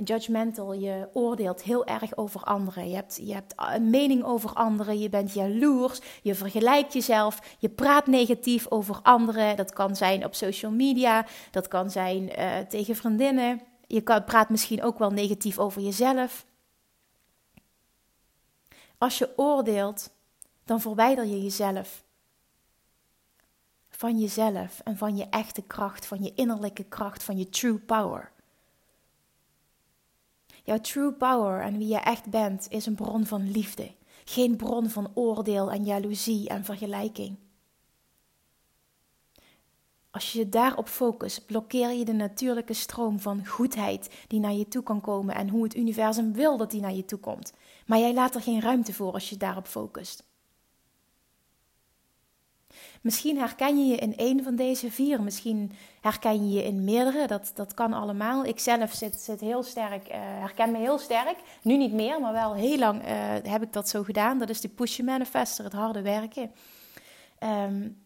judgmental, 0.03 0.73
je 0.73 1.09
oordeelt 1.13 1.63
heel 1.63 1.85
erg 1.85 2.17
over 2.17 2.41
anderen. 2.41 2.89
Je 2.89 2.95
hebt, 2.95 3.19
je 3.23 3.33
hebt 3.33 3.53
een 3.55 3.89
mening 3.89 4.23
over 4.23 4.53
anderen. 4.53 4.99
Je 4.99 5.09
bent 5.09 5.33
jaloers. 5.33 6.01
Je 6.21 6.35
vergelijkt 6.35 6.93
jezelf. 6.93 7.55
Je 7.59 7.69
praat 7.69 8.07
negatief 8.07 8.67
over 8.69 8.99
anderen. 9.03 9.55
Dat 9.55 9.73
kan 9.73 9.95
zijn 9.95 10.25
op 10.25 10.35
social 10.35 10.71
media. 10.71 11.25
Dat 11.51 11.67
kan 11.67 11.89
zijn 11.89 12.39
uh, 12.39 12.57
tegen 12.57 12.95
vriendinnen. 12.95 13.61
Je 13.87 14.01
kan, 14.01 14.23
praat 14.23 14.49
misschien 14.49 14.83
ook 14.83 14.99
wel 14.99 15.11
negatief 15.11 15.59
over 15.59 15.81
jezelf. 15.81 16.45
Als 18.97 19.17
je 19.17 19.33
oordeelt, 19.35 20.09
dan 20.65 20.81
verwijder 20.81 21.25
je 21.25 21.41
jezelf. 21.43 22.03
Van 23.89 24.19
jezelf 24.19 24.79
en 24.79 24.97
van 24.97 25.17
je 25.17 25.27
echte 25.29 25.61
kracht, 25.61 26.05
van 26.05 26.23
je 26.23 26.33
innerlijke 26.33 26.83
kracht, 26.83 27.23
van 27.23 27.37
je 27.37 27.49
true 27.49 27.77
power. 27.77 28.30
Jouw 30.71 30.81
true 30.81 31.11
power 31.11 31.61
en 31.61 31.77
wie 31.77 31.87
je 31.87 31.97
echt 31.97 32.29
bent 32.29 32.65
is 32.69 32.85
een 32.85 32.95
bron 32.95 33.25
van 33.25 33.51
liefde, 33.51 33.91
geen 34.25 34.55
bron 34.55 34.89
van 34.89 35.11
oordeel 35.13 35.71
en 35.71 35.83
jaloezie 35.83 36.49
en 36.49 36.65
vergelijking. 36.65 37.37
Als 40.11 40.31
je 40.31 40.39
je 40.39 40.49
daarop 40.49 40.87
focust, 40.87 41.45
blokkeer 41.45 41.91
je 41.91 42.05
de 42.05 42.13
natuurlijke 42.13 42.73
stroom 42.73 43.19
van 43.19 43.47
goedheid 43.47 44.25
die 44.27 44.39
naar 44.39 44.53
je 44.53 44.67
toe 44.67 44.83
kan 44.83 45.01
komen 45.01 45.35
en 45.35 45.49
hoe 45.49 45.63
het 45.63 45.75
universum 45.75 46.33
wil 46.33 46.57
dat 46.57 46.71
die 46.71 46.81
naar 46.81 46.93
je 46.93 47.05
toe 47.05 47.19
komt. 47.19 47.53
Maar 47.85 47.99
jij 47.99 48.13
laat 48.13 48.35
er 48.35 48.41
geen 48.41 48.61
ruimte 48.61 48.93
voor 48.93 49.13
als 49.13 49.29
je 49.29 49.37
daarop 49.37 49.67
focust. 49.67 50.30
Misschien 53.01 53.37
herken 53.37 53.77
je 53.77 53.85
je 53.85 53.95
in 53.95 54.13
een 54.15 54.43
van 54.43 54.55
deze 54.55 54.91
vier, 54.91 55.21
misschien 55.21 55.71
herken 56.01 56.49
je 56.49 56.55
je 56.55 56.63
in 56.63 56.83
meerdere, 56.83 57.27
dat, 57.27 57.51
dat 57.55 57.73
kan 57.73 57.93
allemaal. 57.93 58.45
Ik 58.45 58.59
zelf 58.59 58.93
zit, 58.93 59.15
zit 59.15 59.39
heel 59.39 59.63
sterk, 59.63 60.07
uh, 60.07 60.15
herken 60.19 60.71
me 60.71 60.77
heel 60.77 60.97
sterk. 60.97 61.37
Nu 61.61 61.77
niet 61.77 61.93
meer, 61.93 62.19
maar 62.21 62.33
wel 62.33 62.53
heel 62.53 62.77
lang 62.77 63.01
uh, 63.01 63.09
heb 63.43 63.61
ik 63.61 63.73
dat 63.73 63.89
zo 63.89 64.03
gedaan. 64.03 64.37
Dat 64.39 64.49
is 64.49 64.61
de 64.61 64.69
push 64.69 64.99
manifester, 64.99 65.63
het 65.63 65.73
harde 65.73 66.01
werken. 66.01 66.51
Um, 67.39 68.03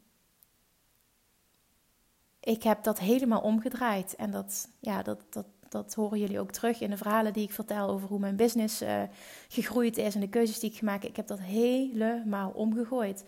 ik 2.40 2.64
heb 2.64 2.84
dat 2.84 3.00
helemaal 3.00 3.42
omgedraaid. 3.42 4.16
En 4.16 4.32
dat, 4.32 4.70
ja, 4.80 5.02
dat, 5.04 5.20
dat, 5.30 5.46
dat 5.70 5.94
horen 5.94 6.20
jullie 6.20 6.40
ook 6.40 6.52
terug 6.52 6.82
in 6.82 6.90
de 6.90 6.98
verhalen 6.98 7.34
die 7.34 7.44
ik 7.44 7.52
vertel 7.52 7.90
over 7.90 8.08
hoe 8.08 8.20
mijn 8.20 8.36
business 8.36 8.82
uh, 8.82 9.02
gegroeid 9.48 9.98
is 9.98 10.16
en 10.16 10.22
de 10.22 10.30
keuzes 10.30 10.60
die 10.60 10.70
ik 10.70 10.78
gemaakt 10.78 11.02
heb. 11.02 11.12
Ik 11.12 11.16
heb 11.16 11.28
dat 11.28 11.40
helemaal 11.42 12.50
omgegooid. 12.50 13.24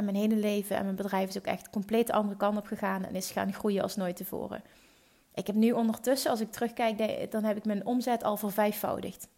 En 0.00 0.06
mijn 0.06 0.16
hele 0.16 0.36
leven 0.36 0.76
en 0.76 0.84
mijn 0.84 0.96
bedrijf 0.96 1.28
is 1.28 1.38
ook 1.38 1.44
echt 1.44 1.70
compleet 1.70 2.06
de 2.06 2.12
andere 2.12 2.36
kant 2.36 2.58
op 2.58 2.66
gegaan 2.66 3.04
en 3.04 3.14
is 3.14 3.30
gaan 3.30 3.52
groeien 3.52 3.82
als 3.82 3.96
nooit 3.96 4.16
tevoren. 4.16 4.62
Ik 5.34 5.46
heb 5.46 5.56
nu 5.56 5.72
ondertussen, 5.72 6.30
als 6.30 6.40
ik 6.40 6.50
terugkijk, 6.50 7.30
dan 7.30 7.44
heb 7.44 7.56
ik 7.56 7.64
mijn 7.64 7.86
omzet 7.86 8.22
al 8.22 8.36
vervijfvoudigd. 8.36 9.28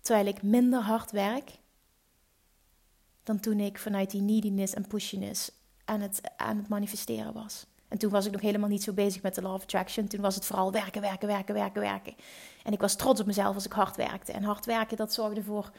terwijl 0.00 0.26
ik 0.26 0.42
minder 0.42 0.80
hard 0.80 1.10
werk 1.10 1.50
dan 3.22 3.40
toen 3.40 3.60
ik 3.60 3.78
vanuit 3.78 4.10
die 4.10 4.20
neediness 4.20 4.74
en 4.74 4.86
pushiness 4.86 5.50
aan 5.84 6.00
het, 6.00 6.20
aan 6.36 6.56
het 6.56 6.68
manifesteren 6.68 7.32
was. 7.32 7.66
En 7.88 7.98
toen 7.98 8.10
was 8.10 8.26
ik 8.26 8.32
nog 8.32 8.40
helemaal 8.40 8.68
niet 8.68 8.82
zo 8.82 8.92
bezig 8.92 9.22
met 9.22 9.34
de 9.34 9.42
law 9.42 9.54
of 9.54 9.62
attraction. 9.62 10.06
Toen 10.06 10.20
was 10.20 10.34
het 10.34 10.44
vooral 10.44 10.72
werken, 10.72 11.00
werken, 11.00 11.28
werken, 11.28 11.54
werken, 11.54 11.80
werken. 11.80 12.14
En 12.62 12.72
ik 12.72 12.80
was 12.80 12.96
trots 12.96 13.20
op 13.20 13.26
mezelf 13.26 13.54
als 13.54 13.66
ik 13.66 13.72
hard 13.72 13.96
werkte. 13.96 14.32
En 14.32 14.42
hard 14.42 14.66
werken, 14.66 14.96
dat 14.96 15.12
zorgde 15.12 15.42
voor, 15.42 15.70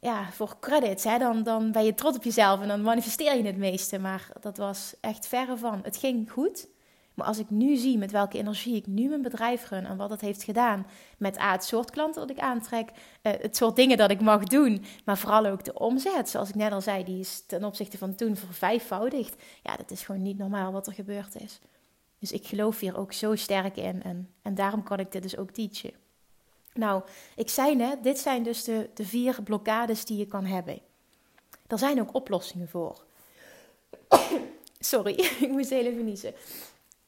ja, 0.00 0.30
voor 0.32 0.56
credits. 0.60 1.04
Hè? 1.04 1.18
Dan, 1.18 1.42
dan 1.42 1.72
ben 1.72 1.84
je 1.84 1.94
trots 1.94 2.16
op 2.16 2.24
jezelf 2.24 2.60
en 2.60 2.68
dan 2.68 2.82
manifesteer 2.82 3.36
je 3.36 3.42
het 3.42 3.56
meeste. 3.56 3.98
Maar 3.98 4.28
dat 4.40 4.56
was 4.56 4.94
echt 5.00 5.26
verre 5.26 5.56
van. 5.56 5.80
Het 5.82 5.96
ging 5.96 6.30
goed. 6.30 6.68
Maar 7.14 7.26
als 7.26 7.38
ik 7.38 7.50
nu 7.50 7.76
zie 7.76 7.98
met 7.98 8.10
welke 8.10 8.38
energie 8.38 8.76
ik 8.76 8.86
nu 8.86 9.08
mijn 9.08 9.22
bedrijf 9.22 9.68
run 9.68 9.86
en 9.86 9.96
wat 9.96 10.10
het 10.10 10.20
heeft 10.20 10.42
gedaan 10.42 10.86
met 11.18 11.38
A, 11.38 11.52
het 11.52 11.64
soort 11.64 11.90
klanten 11.90 12.20
dat 12.20 12.36
ik 12.36 12.42
aantrek, 12.42 12.90
uh, 12.90 13.32
het 13.38 13.56
soort 13.56 13.76
dingen 13.76 13.96
dat 13.96 14.10
ik 14.10 14.20
mag 14.20 14.44
doen, 14.44 14.84
maar 15.04 15.18
vooral 15.18 15.46
ook 15.46 15.64
de 15.64 15.78
omzet, 15.78 16.28
zoals 16.28 16.48
ik 16.48 16.54
net 16.54 16.72
al 16.72 16.80
zei, 16.80 17.04
die 17.04 17.18
is 17.18 17.46
ten 17.46 17.64
opzichte 17.64 17.98
van 17.98 18.14
toen 18.14 18.36
vervijfvoudigd. 18.36 19.42
Ja, 19.62 19.76
dat 19.76 19.90
is 19.90 20.02
gewoon 20.02 20.22
niet 20.22 20.38
normaal 20.38 20.72
wat 20.72 20.86
er 20.86 20.92
gebeurd 20.92 21.42
is. 21.42 21.60
Dus 22.18 22.32
ik 22.32 22.46
geloof 22.46 22.80
hier 22.80 22.98
ook 22.98 23.12
zo 23.12 23.34
sterk 23.34 23.76
in 23.76 24.02
en, 24.02 24.28
en 24.42 24.54
daarom 24.54 24.82
kan 24.82 24.98
ik 24.98 25.12
dit 25.12 25.22
dus 25.22 25.36
ook 25.36 25.50
teachen. 25.50 25.99
Nou, 26.80 27.02
ik 27.36 27.48
zei 27.48 27.74
net, 27.74 28.02
dit 28.02 28.18
zijn 28.18 28.42
dus 28.42 28.64
de, 28.64 28.90
de 28.94 29.04
vier 29.04 29.42
blokkades 29.42 30.04
die 30.04 30.18
je 30.18 30.26
kan 30.26 30.44
hebben. 30.44 30.80
Er 31.66 31.78
zijn 31.78 32.00
ook 32.00 32.14
oplossingen 32.14 32.68
voor. 32.68 33.04
Sorry, 34.78 35.12
ik 35.44 35.48
moest 35.50 35.70
heel 35.70 35.84
even 35.84 36.04
niezen 36.04 36.34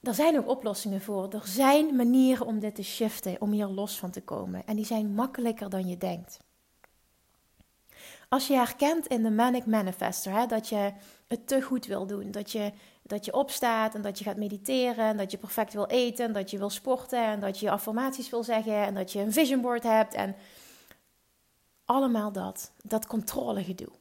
er 0.02 0.14
zijn 0.14 0.38
ook 0.38 0.49
oplossingen 0.49 1.00
voor. 1.00 1.33
Er 1.33 1.47
zijn 1.47 1.97
manieren 1.97 2.47
om 2.47 2.59
dit 2.59 2.75
te 2.75 2.83
shiften, 2.83 3.37
om 3.41 3.52
hier 3.52 3.67
los 3.67 3.99
van 3.99 4.11
te 4.11 4.23
komen. 4.23 4.62
En 4.67 4.76
die 4.76 4.85
zijn 4.85 5.14
makkelijker 5.14 5.71
dan 5.71 5.88
je 5.88 5.97
denkt. 5.97 6.38
Als 8.33 8.47
je 8.47 8.55
herkent 8.55 9.07
in 9.07 9.23
de 9.23 9.31
Manic 9.31 9.67
Manifester 9.67 10.33
hè, 10.33 10.47
dat 10.47 10.69
je 10.69 10.93
het 11.29 11.47
te 11.47 11.62
goed 11.62 11.87
wil 11.87 12.07
doen, 12.07 12.31
dat 12.31 12.51
je, 12.51 12.73
dat 13.03 13.25
je 13.25 13.33
opstaat 13.33 13.95
en 13.95 14.03
dat 14.03 14.19
je 14.19 14.25
gaat 14.25 14.37
mediteren, 14.37 15.05
en 15.05 15.17
dat 15.17 15.31
je 15.31 15.39
perfect 15.39 15.73
wil 15.73 15.87
eten, 15.87 16.25
en 16.25 16.33
dat 16.33 16.51
je 16.51 16.59
wil 16.59 16.71
sporten 16.71 17.25
en 17.25 17.41
dat 17.41 17.59
je 17.59 17.71
affirmaties 17.71 18.31
wil 18.31 18.45
zeggen 18.45 18.75
en 18.75 18.95
dat 18.95 19.12
je 19.12 19.19
een 19.19 19.33
vision 19.33 19.61
board 19.61 19.83
hebt 19.83 20.15
en 20.15 20.37
allemaal 21.85 22.33
dat, 22.33 22.73
dat 22.83 23.07
controlegedoe. 23.07 23.93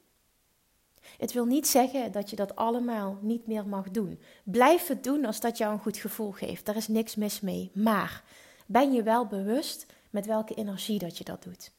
Het 1.17 1.33
wil 1.33 1.45
niet 1.45 1.67
zeggen 1.67 2.11
dat 2.11 2.29
je 2.29 2.35
dat 2.35 2.55
allemaal 2.55 3.17
niet 3.21 3.47
meer 3.47 3.67
mag 3.67 3.89
doen. 3.89 4.21
Blijf 4.43 4.87
het 4.87 5.03
doen 5.03 5.25
als 5.25 5.39
dat 5.39 5.57
jou 5.57 5.73
een 5.73 5.79
goed 5.79 5.97
gevoel 5.97 6.31
geeft. 6.31 6.65
Daar 6.65 6.75
is 6.75 6.87
niks 6.87 7.15
mis 7.15 7.41
mee. 7.41 7.71
Maar 7.73 8.23
ben 8.65 8.93
je 8.93 9.03
wel 9.03 9.25
bewust 9.27 9.85
met 10.09 10.25
welke 10.25 10.53
energie 10.53 10.99
dat 10.99 11.17
je 11.17 11.23
dat 11.23 11.43
doet? 11.43 11.71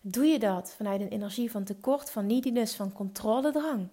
Doe 0.00 0.24
je 0.24 0.38
dat 0.38 0.74
vanuit 0.76 1.00
een 1.00 1.08
energie 1.08 1.50
van 1.50 1.64
tekort, 1.64 2.10
van 2.10 2.26
neediness, 2.26 2.76
van 2.76 2.92
controledrang? 2.92 3.88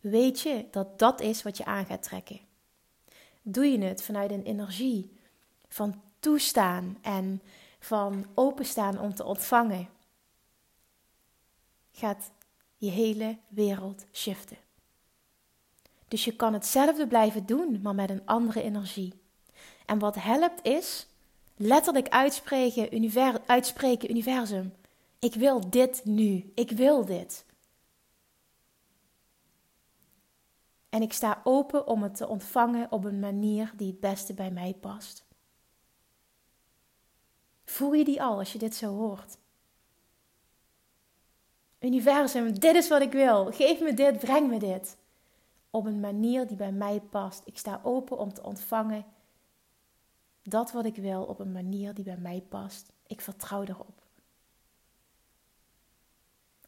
Weet 0.00 0.40
je 0.40 0.64
dat 0.70 0.98
dat 0.98 1.20
is 1.20 1.42
wat 1.42 1.56
je 1.56 1.64
aan 1.64 1.86
gaat 1.86 2.02
trekken? 2.02 2.40
Doe 3.42 3.66
je 3.66 3.78
het 3.78 4.02
vanuit 4.02 4.30
een 4.30 4.44
energie 4.44 5.18
van 5.68 6.02
toestaan 6.20 6.98
en 7.02 7.42
van 7.78 8.26
openstaan 8.34 9.00
om 9.00 9.14
te 9.14 9.24
ontvangen? 9.24 9.88
Gaat 11.92 12.30
je 12.76 12.90
hele 12.90 13.36
wereld 13.48 14.04
shiften. 14.12 14.56
Dus 16.08 16.24
je 16.24 16.36
kan 16.36 16.52
hetzelfde 16.52 17.06
blijven 17.06 17.46
doen, 17.46 17.80
maar 17.82 17.94
met 17.94 18.10
een 18.10 18.26
andere 18.26 18.62
energie. 18.62 19.12
En 19.86 19.98
wat 19.98 20.14
helpt 20.14 20.66
is 20.66 21.06
letterlijk 21.56 22.08
uitspreken, 22.08 22.94
univer 22.94 23.40
uitspreken 23.46 24.10
universum. 24.10 24.72
Ik 25.18 25.34
wil 25.34 25.70
dit 25.70 26.04
nu. 26.04 26.52
Ik 26.54 26.70
wil 26.70 27.04
dit. 27.04 27.44
En 30.88 31.02
ik 31.02 31.12
sta 31.12 31.40
open 31.44 31.86
om 31.86 32.02
het 32.02 32.16
te 32.16 32.28
ontvangen 32.28 32.92
op 32.92 33.04
een 33.04 33.20
manier 33.20 33.72
die 33.76 33.86
het 33.86 34.00
beste 34.00 34.34
bij 34.34 34.50
mij 34.50 34.74
past. 34.74 35.24
Voel 37.64 37.92
je 37.92 38.04
die 38.04 38.22
al 38.22 38.38
als 38.38 38.52
je 38.52 38.58
dit 38.58 38.74
zo 38.74 38.96
hoort? 38.96 39.38
Universum, 41.80 42.58
dit 42.58 42.74
is 42.74 42.88
wat 42.88 43.02
ik 43.02 43.12
wil. 43.12 43.52
Geef 43.52 43.80
me 43.80 43.94
dit, 43.94 44.18
breng 44.18 44.48
me 44.48 44.58
dit. 44.58 44.96
Op 45.70 45.86
een 45.86 46.00
manier 46.00 46.46
die 46.46 46.56
bij 46.56 46.72
mij 46.72 47.00
past. 47.00 47.42
Ik 47.44 47.58
sta 47.58 47.80
open 47.82 48.18
om 48.18 48.32
te 48.32 48.42
ontvangen 48.42 49.04
dat 50.42 50.72
wat 50.72 50.84
ik 50.84 50.96
wil 50.96 51.22
op 51.22 51.38
een 51.38 51.52
manier 51.52 51.94
die 51.94 52.04
bij 52.04 52.16
mij 52.16 52.44
past. 52.48 52.92
Ik 53.06 53.20
vertrouw 53.20 53.62
erop. 53.62 54.05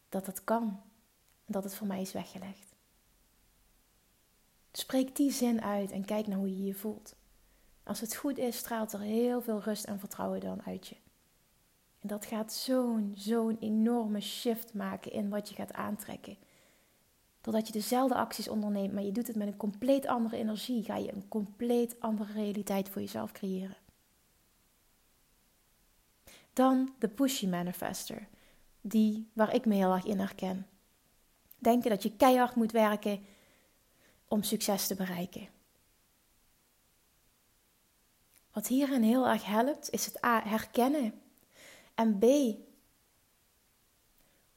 Dat 0.09 0.25
het 0.25 0.43
kan. 0.43 0.81
Dat 1.45 1.63
het 1.63 1.75
voor 1.75 1.87
mij 1.87 2.01
is 2.01 2.11
weggelegd. 2.11 2.75
Spreek 4.71 5.15
die 5.15 5.31
zin 5.31 5.61
uit 5.61 5.91
en 5.91 6.05
kijk 6.05 6.27
naar 6.27 6.37
hoe 6.37 6.57
je 6.57 6.63
je 6.65 6.73
voelt. 6.73 7.15
Als 7.83 7.99
het 7.99 8.15
goed 8.15 8.37
is, 8.37 8.57
straalt 8.57 8.93
er 8.93 8.99
heel 8.99 9.41
veel 9.41 9.61
rust 9.61 9.83
en 9.83 9.99
vertrouwen 9.99 10.39
dan 10.39 10.61
uit 10.63 10.87
je. 10.87 10.95
En 11.99 12.07
dat 12.07 12.25
gaat 12.25 12.53
zo'n, 12.53 13.13
zo'n 13.15 13.57
enorme 13.59 14.21
shift 14.21 14.73
maken 14.73 15.11
in 15.11 15.29
wat 15.29 15.49
je 15.49 15.55
gaat 15.55 15.73
aantrekken. 15.73 16.37
Doordat 17.41 17.67
je 17.67 17.73
dezelfde 17.73 18.15
acties 18.15 18.49
onderneemt, 18.49 18.93
maar 18.93 19.03
je 19.03 19.11
doet 19.11 19.27
het 19.27 19.35
met 19.35 19.47
een 19.47 19.57
compleet 19.57 20.05
andere 20.05 20.37
energie, 20.37 20.83
ga 20.83 20.95
je 20.95 21.13
een 21.13 21.27
compleet 21.27 21.99
andere 21.99 22.33
realiteit 22.33 22.89
voor 22.89 23.01
jezelf 23.01 23.31
creëren. 23.31 23.77
Dan 26.53 26.93
de 26.99 27.07
pushy 27.07 27.47
manifester, 27.47 28.27
die 28.81 29.29
waar 29.33 29.53
ik 29.53 29.65
me 29.65 29.75
heel 29.75 29.93
erg 29.93 30.05
in 30.05 30.19
herken. 30.19 30.67
Denken 31.57 31.89
dat 31.89 32.03
je 32.03 32.15
keihard 32.15 32.55
moet 32.55 32.71
werken 32.71 33.25
om 34.27 34.43
succes 34.43 34.87
te 34.87 34.95
bereiken. 34.95 35.47
Wat 38.51 38.67
hierin 38.67 39.03
heel 39.03 39.27
erg 39.27 39.45
helpt, 39.45 39.89
is 39.89 40.05
het 40.05 40.23
A, 40.25 40.41
herkennen 40.43 41.21
en 41.95 42.19
B. 42.19 42.25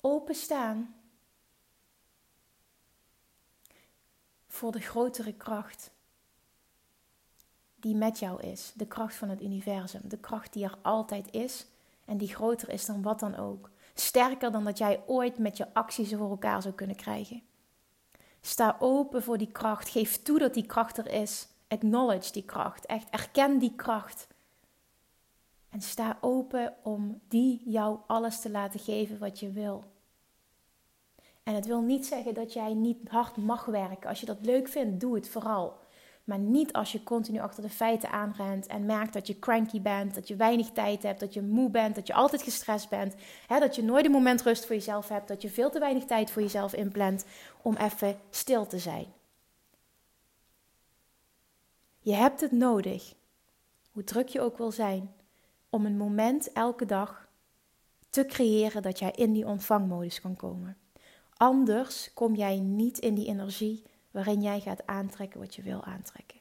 Openstaan 0.01 0.95
voor 4.47 4.73
de 4.73 4.81
grotere 4.81 5.33
kracht 5.33 5.91
die 7.77 7.95
met 7.95 8.19
jou 8.19 8.43
is. 8.43 8.73
De 8.75 8.87
kracht 8.87 9.15
van 9.15 9.29
het 9.29 9.43
universum. 9.43 10.01
De 10.05 10.19
kracht 10.19 10.53
die 10.53 10.65
er 10.65 10.79
altijd 10.83 11.33
is 11.33 11.67
en 12.05 12.19
die 12.19 12.35
groter 12.35 12.69
is 12.69 12.87
dan 12.87 13.03
wat 13.03 13.21
dan 13.21 13.37
ook. 13.37 13.71
Sterker 13.95 14.53
dan 14.53 14.65
dat 14.65 14.79
jij 14.79 15.03
ooit 15.07 15.39
met 15.39 15.57
je 15.57 15.75
acties 15.75 16.15
voor 16.15 16.31
elkaar 16.31 16.63
zou 16.63 16.75
kunnen 16.75 16.97
krijgen. 16.97 17.43
Sta 18.41 18.77
open 18.79 19.23
voor 19.23 19.39
die 19.39 19.53
kracht. 19.53 19.89
Geef 19.89 20.23
toe 20.23 20.39
dat 20.39 20.55
die 20.55 20.67
kracht 20.67 20.99
er 20.99 21.11
is. 21.11 21.49
Acknowledge 21.69 22.33
die 22.33 22.45
kracht. 22.45 22.87
Echt 22.87 23.11
erken 23.11 23.59
die 23.59 23.75
kracht. 23.77 24.27
En 25.69 25.81
sta 25.81 26.19
open 26.21 26.75
om 26.83 27.21
die 27.29 27.63
jou 27.65 27.99
alles 28.07 28.41
te 28.41 28.51
laten 28.51 28.81
geven 28.81 29.19
wat 29.19 29.41
je 29.41 29.51
wil. 29.51 29.85
En 31.43 31.55
het 31.55 31.67
wil 31.67 31.81
niet 31.81 32.07
zeggen 32.07 32.35
dat 32.35 32.53
jij 32.53 32.75
niet 32.75 33.09
hard 33.09 33.37
mag 33.37 33.65
werken. 33.65 34.09
Als 34.09 34.21
je 34.21 34.27
dat 34.27 34.39
leuk 34.41 34.69
vindt, 34.69 35.01
doe 35.01 35.15
het 35.15 35.29
vooral. 35.29 35.79
Maar 36.25 36.39
niet 36.39 36.73
als 36.73 36.93
je 36.93 37.03
continu 37.03 37.39
achter 37.39 37.63
de 37.63 37.69
feiten 37.69 38.11
aanrent 38.11 38.67
en 38.67 38.87
merkt 38.87 39.13
dat 39.13 39.27
je 39.27 39.39
cranky 39.39 39.81
bent, 39.81 40.15
dat 40.15 40.29
je 40.29 40.37
weinig 40.37 40.71
tijd 40.71 41.03
hebt, 41.03 41.21
dat 41.21 41.35
je 41.35 41.43
moe 41.43 41.71
bent, 41.71 41.95
dat 41.95 42.07
je 42.07 42.15
altijd 42.15 42.43
gestrest 42.43 42.89
bent, 42.89 43.15
hè, 43.47 43.59
dat 43.59 43.77
je 43.77 43.83
nooit 43.83 44.05
een 44.05 44.11
moment 44.11 44.43
rust 44.43 44.67
voor 44.67 44.75
jezelf 44.75 45.09
hebt, 45.09 45.29
dat 45.29 45.43
je 45.43 45.51
veel 45.51 45.71
te 45.71 45.79
weinig 45.79 46.05
tijd 46.05 46.31
voor 46.31 46.43
jezelf 46.43 46.75
inplant 46.75 47.25
om 47.63 47.77
even 47.77 48.19
stil 48.31 48.67
te 48.67 48.79
zijn. 48.79 49.07
Je 51.99 52.15
hebt 52.15 52.41
het 52.41 52.53
nodig, 52.53 53.15
hoe 53.91 54.05
druk 54.05 54.29
je 54.29 54.41
ook 54.41 54.59
wil 54.59 54.71
zijn, 54.71 55.15
om 55.71 55.87
een 55.87 55.97
moment 55.97 56.53
elke 56.53 56.87
dag 56.87 57.29
te 58.11 58.27
creëren 58.27 58.83
dat 58.83 58.99
jij 58.99 59.11
in 59.11 59.33
die 59.33 59.47
ontvangmodus 59.47 60.21
kan 60.21 60.37
komen. 60.37 60.77
Anders 61.37 62.11
kom 62.15 62.35
jij 62.35 62.59
niet 62.59 62.99
in 62.99 63.15
die 63.15 63.27
energie 63.27 63.83
waarin 64.13 64.43
jij 64.43 64.61
gaat 64.61 64.87
aantrekken 64.87 65.41
wat 65.41 65.55
je 65.55 65.63
wil 65.63 65.85
aantrekken. 65.85 66.41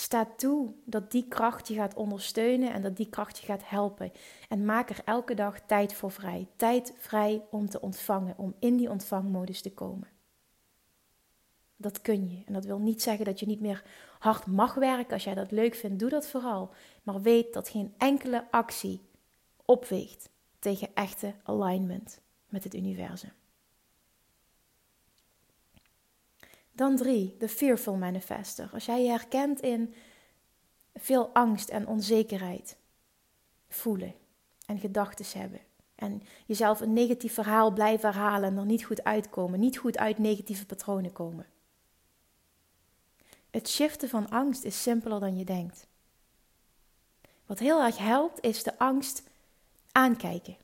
Sta 0.00 0.28
toe 0.36 0.74
dat 0.84 1.10
die 1.10 1.28
kracht 1.28 1.68
je 1.68 1.74
gaat 1.74 1.94
ondersteunen 1.94 2.72
en 2.72 2.82
dat 2.82 2.96
die 2.96 3.08
kracht 3.08 3.38
je 3.38 3.46
gaat 3.46 3.68
helpen. 3.68 4.12
En 4.48 4.64
maak 4.64 4.90
er 4.90 5.00
elke 5.04 5.34
dag 5.34 5.60
tijd 5.60 5.92
voor 5.92 6.10
vrij. 6.10 6.48
Tijd 6.56 6.94
vrij 6.98 7.42
om 7.50 7.68
te 7.68 7.80
ontvangen, 7.80 8.38
om 8.38 8.54
in 8.58 8.76
die 8.76 8.90
ontvangmodus 8.90 9.62
te 9.62 9.72
komen. 9.72 10.08
Dat 11.76 12.00
kun 12.00 12.30
je. 12.30 12.42
En 12.46 12.52
dat 12.52 12.64
wil 12.64 12.78
niet 12.78 13.02
zeggen 13.02 13.24
dat 13.24 13.40
je 13.40 13.46
niet 13.46 13.60
meer 13.60 13.84
hard 14.18 14.46
mag 14.46 14.74
werken. 14.74 15.12
Als 15.12 15.24
jij 15.24 15.34
dat 15.34 15.50
leuk 15.50 15.74
vindt, 15.74 15.98
doe 15.98 16.10
dat 16.10 16.26
vooral. 16.26 16.70
Maar 17.02 17.20
weet 17.20 17.52
dat 17.52 17.68
geen 17.68 17.94
enkele 17.98 18.50
actie 18.50 19.00
opweegt 19.64 20.30
tegen 20.58 20.94
echte 20.94 21.34
alignment 21.42 22.20
met 22.48 22.64
het 22.64 22.74
universum. 22.74 23.32
Dan 26.80 26.96
drie, 26.96 27.36
de 27.38 27.48
fearful 27.48 27.94
manifester. 27.94 28.70
Als 28.72 28.84
jij 28.84 29.02
je 29.02 29.08
herkent 29.08 29.60
in 29.60 29.94
veel 30.94 31.28
angst 31.32 31.68
en 31.68 31.86
onzekerheid, 31.86 32.76
voelen 33.68 34.14
en 34.66 34.78
gedachten 34.78 35.40
hebben. 35.40 35.60
En 35.94 36.22
jezelf 36.46 36.80
een 36.80 36.92
negatief 36.92 37.34
verhaal 37.34 37.72
blijven 37.72 38.10
herhalen 38.10 38.50
en 38.50 38.56
er 38.56 38.64
niet 38.64 38.84
goed 38.84 39.04
uitkomen, 39.04 39.60
niet 39.60 39.78
goed 39.78 39.98
uit 39.98 40.18
negatieve 40.18 40.66
patronen 40.66 41.12
komen. 41.12 41.46
Het 43.50 43.68
shiften 43.68 44.08
van 44.08 44.30
angst 44.30 44.64
is 44.64 44.82
simpeler 44.82 45.20
dan 45.20 45.36
je 45.36 45.44
denkt. 45.44 45.86
Wat 47.46 47.58
heel 47.58 47.82
erg 47.82 47.98
helpt, 47.98 48.40
is 48.40 48.62
de 48.62 48.78
angst 48.78 49.22
aankijken. 49.92 50.56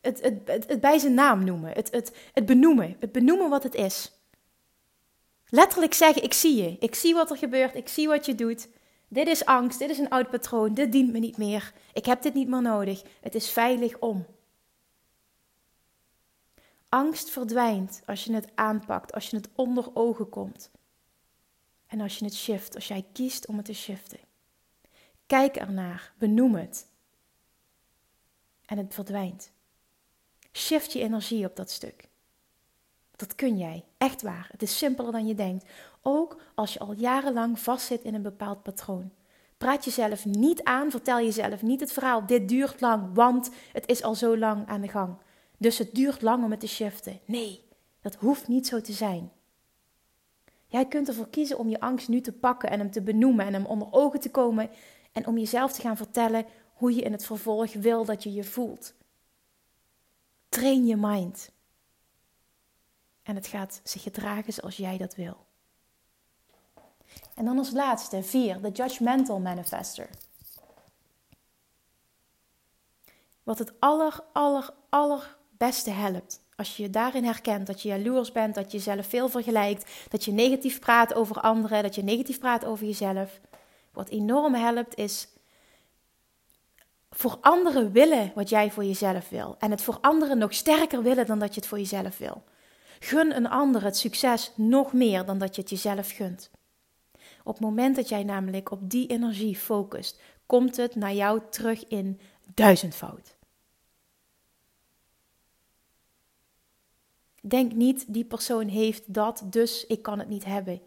Het, 0.00 0.22
het, 0.22 0.40
het, 0.44 0.68
het 0.68 0.80
bij 0.80 0.98
zijn 0.98 1.14
naam 1.14 1.44
noemen, 1.44 1.72
het, 1.72 1.90
het, 1.90 2.16
het 2.32 2.46
benoemen, 2.46 2.96
het 2.98 3.12
benoemen 3.12 3.50
wat 3.50 3.62
het 3.62 3.74
is. 3.74 4.14
Letterlijk 5.48 5.94
zeggen: 5.94 6.22
Ik 6.22 6.32
zie 6.32 6.62
je, 6.62 6.76
ik 6.78 6.94
zie 6.94 7.14
wat 7.14 7.30
er 7.30 7.36
gebeurt, 7.36 7.74
ik 7.74 7.88
zie 7.88 8.08
wat 8.08 8.26
je 8.26 8.34
doet. 8.34 8.68
Dit 9.08 9.26
is 9.26 9.44
angst, 9.44 9.78
dit 9.78 9.90
is 9.90 9.98
een 9.98 10.10
oud 10.10 10.30
patroon, 10.30 10.74
dit 10.74 10.92
dient 10.92 11.12
me 11.12 11.18
niet 11.18 11.36
meer. 11.36 11.72
Ik 11.92 12.06
heb 12.06 12.22
dit 12.22 12.34
niet 12.34 12.48
meer 12.48 12.62
nodig. 12.62 13.02
Het 13.20 13.34
is 13.34 13.50
veilig 13.50 13.98
om. 13.98 14.26
Angst 16.88 17.30
verdwijnt 17.30 18.02
als 18.06 18.24
je 18.24 18.34
het 18.34 18.48
aanpakt, 18.54 19.12
als 19.12 19.30
je 19.30 19.36
het 19.36 19.48
onder 19.54 19.90
ogen 19.94 20.28
komt. 20.28 20.70
En 21.86 22.00
als 22.00 22.18
je 22.18 22.24
het 22.24 22.34
shift, 22.34 22.74
als 22.74 22.88
jij 22.88 23.06
kiest 23.12 23.46
om 23.46 23.56
het 23.56 23.64
te 23.64 23.74
shiften. 23.74 24.18
Kijk 25.26 25.56
ernaar, 25.56 26.12
benoem 26.18 26.54
het. 26.54 26.86
En 28.64 28.78
het 28.78 28.94
verdwijnt. 28.94 29.52
Shift 30.52 30.92
je 30.92 31.00
energie 31.00 31.46
op 31.46 31.56
dat 31.56 31.70
stuk. 31.70 32.08
Dat 33.16 33.34
kun 33.34 33.58
jij, 33.58 33.84
echt 33.98 34.22
waar. 34.22 34.48
Het 34.50 34.62
is 34.62 34.78
simpeler 34.78 35.12
dan 35.12 35.26
je 35.26 35.34
denkt. 35.34 35.64
Ook 36.02 36.40
als 36.54 36.72
je 36.72 36.78
al 36.78 36.92
jarenlang 36.92 37.58
vastzit 37.58 38.02
in 38.02 38.14
een 38.14 38.22
bepaald 38.22 38.62
patroon. 38.62 39.10
Praat 39.56 39.84
jezelf 39.84 40.24
niet 40.24 40.62
aan, 40.62 40.90
vertel 40.90 41.18
jezelf 41.18 41.62
niet 41.62 41.80
het 41.80 41.92
verhaal. 41.92 42.26
Dit 42.26 42.48
duurt 42.48 42.80
lang, 42.80 43.14
want 43.14 43.50
het 43.72 43.86
is 43.86 44.02
al 44.02 44.14
zo 44.14 44.38
lang 44.38 44.66
aan 44.66 44.80
de 44.80 44.88
gang. 44.88 45.16
Dus 45.58 45.78
het 45.78 45.94
duurt 45.94 46.22
lang 46.22 46.44
om 46.44 46.50
het 46.50 46.60
te 46.60 46.68
shiften. 46.68 47.20
Nee, 47.24 47.64
dat 48.00 48.14
hoeft 48.14 48.48
niet 48.48 48.66
zo 48.66 48.80
te 48.80 48.92
zijn. 48.92 49.30
Jij 50.66 50.86
kunt 50.86 51.08
ervoor 51.08 51.28
kiezen 51.28 51.58
om 51.58 51.68
je 51.68 51.80
angst 51.80 52.08
nu 52.08 52.20
te 52.20 52.32
pakken 52.32 52.70
en 52.70 52.78
hem 52.78 52.90
te 52.90 53.02
benoemen 53.02 53.46
en 53.46 53.52
hem 53.52 53.66
onder 53.66 53.88
ogen 53.90 54.20
te 54.20 54.30
komen 54.30 54.70
en 55.12 55.26
om 55.26 55.38
jezelf 55.38 55.72
te 55.72 55.80
gaan 55.80 55.96
vertellen 55.96 56.46
hoe 56.72 56.94
je 56.94 57.02
in 57.02 57.12
het 57.12 57.26
vervolg 57.26 57.72
wil 57.72 58.04
dat 58.04 58.22
je 58.22 58.32
je 58.32 58.44
voelt. 58.44 58.94
Train 60.48 60.86
je 60.86 60.96
mind. 60.96 61.50
En 63.26 63.34
het 63.34 63.46
gaat 63.46 63.80
zich 63.84 64.02
gedragen 64.02 64.52
zoals 64.52 64.76
jij 64.76 64.96
dat 64.96 65.14
wil. 65.14 65.36
En 67.34 67.44
dan 67.44 67.58
als 67.58 67.70
laatste, 67.70 68.22
vier, 68.22 68.60
de 68.60 68.70
judgmental 68.70 69.40
manifester. 69.40 70.08
Wat 73.42 73.58
het 73.58 73.72
aller, 73.80 74.20
aller, 74.32 74.74
aller 74.88 75.36
beste 75.50 75.90
helpt. 75.90 76.40
Als 76.56 76.76
je 76.76 76.82
je 76.82 76.90
daarin 76.90 77.24
herkent 77.24 77.66
dat 77.66 77.82
je 77.82 77.88
jaloers 77.88 78.32
bent, 78.32 78.54
dat 78.54 78.70
je 78.70 78.76
jezelf 78.76 79.06
veel 79.06 79.28
vergelijkt, 79.28 79.90
dat 80.08 80.24
je 80.24 80.32
negatief 80.32 80.78
praat 80.78 81.14
over 81.14 81.40
anderen, 81.40 81.82
dat 81.82 81.94
je 81.94 82.02
negatief 82.02 82.38
praat 82.38 82.64
over 82.64 82.86
jezelf. 82.86 83.40
Wat 83.92 84.08
enorm 84.08 84.54
helpt 84.54 84.96
is 84.96 85.28
voor 87.10 87.38
anderen 87.40 87.92
willen 87.92 88.32
wat 88.34 88.48
jij 88.48 88.70
voor 88.70 88.84
jezelf 88.84 89.28
wil. 89.28 89.56
En 89.58 89.70
het 89.70 89.82
voor 89.82 89.98
anderen 90.00 90.38
nog 90.38 90.54
sterker 90.54 91.02
willen 91.02 91.26
dan 91.26 91.38
dat 91.38 91.54
je 91.54 91.60
het 91.60 91.68
voor 91.68 91.78
jezelf 91.78 92.18
wil. 92.18 92.42
Gun 92.98 93.36
een 93.36 93.48
ander 93.48 93.82
het 93.82 93.96
succes 93.96 94.52
nog 94.56 94.92
meer 94.92 95.24
dan 95.24 95.38
dat 95.38 95.54
je 95.54 95.60
het 95.60 95.70
jezelf 95.70 96.10
gunt. 96.10 96.50
Op 97.44 97.52
het 97.52 97.62
moment 97.62 97.96
dat 97.96 98.08
jij 98.08 98.24
namelijk 98.24 98.70
op 98.70 98.90
die 98.90 99.06
energie 99.06 99.56
focust, 99.56 100.20
komt 100.46 100.76
het 100.76 100.94
naar 100.94 101.14
jou 101.14 101.40
terug 101.50 101.86
in 101.86 102.20
duizendvoud. 102.54 103.36
Denk 107.40 107.72
niet, 107.72 108.04
die 108.12 108.24
persoon 108.24 108.68
heeft 108.68 109.14
dat, 109.14 109.42
dus 109.44 109.86
ik 109.86 110.02
kan 110.02 110.18
het 110.18 110.28
niet 110.28 110.44
hebben. 110.44 110.80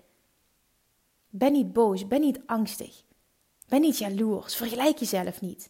Ben 1.29 1.51
niet 1.51 1.73
boos, 1.73 2.07
ben 2.07 2.21
niet 2.21 2.39
angstig. 2.45 3.03
Ben 3.67 3.81
niet 3.81 3.97
jaloers, 3.97 4.55
vergelijk 4.55 4.97
jezelf 4.97 5.41
niet. 5.41 5.69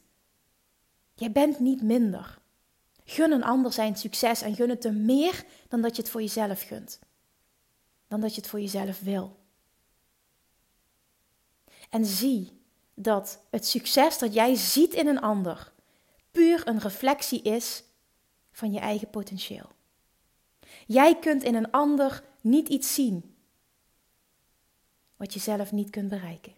Jij 1.13 1.31
bent 1.31 1.59
niet 1.59 1.81
minder. 1.81 2.38
Gun 3.09 3.31
een 3.31 3.43
ander 3.43 3.73
zijn 3.73 3.95
succes 3.95 4.41
en 4.41 4.55
gun 4.55 4.69
het 4.69 4.83
hem 4.83 5.05
meer 5.05 5.45
dan 5.67 5.81
dat 5.81 5.95
je 5.95 6.01
het 6.01 6.11
voor 6.11 6.21
jezelf 6.21 6.61
gunt. 6.61 6.99
Dan 8.07 8.19
dat 8.19 8.35
je 8.35 8.41
het 8.41 8.49
voor 8.49 8.59
jezelf 8.59 8.99
wil. 8.99 9.37
En 11.89 12.05
zie 12.05 12.61
dat 12.93 13.39
het 13.49 13.65
succes 13.65 14.17
dat 14.17 14.33
jij 14.33 14.55
ziet 14.55 14.93
in 14.93 15.07
een 15.07 15.19
ander 15.21 15.71
puur 16.31 16.67
een 16.67 16.79
reflectie 16.79 17.41
is 17.41 17.83
van 18.51 18.71
je 18.71 18.79
eigen 18.79 19.09
potentieel. 19.09 19.69
Jij 20.85 21.19
kunt 21.19 21.43
in 21.43 21.55
een 21.55 21.71
ander 21.71 22.23
niet 22.41 22.69
iets 22.69 22.93
zien 22.93 23.35
wat 25.15 25.33
je 25.33 25.39
zelf 25.39 25.71
niet 25.71 25.89
kunt 25.89 26.09
bereiken. 26.09 26.53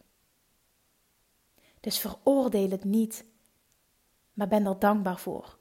Dus 1.80 2.00
veroordeel 2.00 2.70
het 2.70 2.84
niet, 2.84 3.26
maar 4.34 4.48
ben 4.48 4.66
er 4.66 4.80
dankbaar 4.80 5.20
voor. 5.20 5.60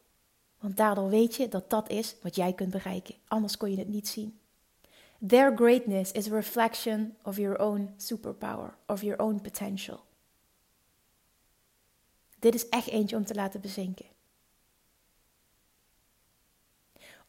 Want 0.61 0.77
daardoor 0.77 1.09
weet 1.09 1.35
je 1.35 1.49
dat 1.49 1.71
dat 1.71 1.91
is 1.91 2.15
wat 2.23 2.37
jij 2.37 2.53
kunt 2.53 2.71
bereiken. 2.71 3.15
Anders 3.29 3.57
kon 3.57 3.71
je 3.71 3.79
het 3.79 3.89
niet 3.89 4.09
zien. 4.09 4.39
Their 5.27 5.57
greatness 5.57 6.13
is 6.13 6.31
a 6.31 6.35
reflection 6.35 7.17
of 7.23 7.37
your 7.37 7.59
own 7.59 7.95
superpower, 7.97 8.75
of 8.87 9.03
your 9.03 9.23
own 9.23 9.41
potential. 9.41 10.01
Dit 12.39 12.55
is 12.55 12.69
echt 12.69 12.89
eentje 12.89 13.17
om 13.17 13.25
te 13.25 13.35
laten 13.35 13.61
bezinken. 13.61 14.07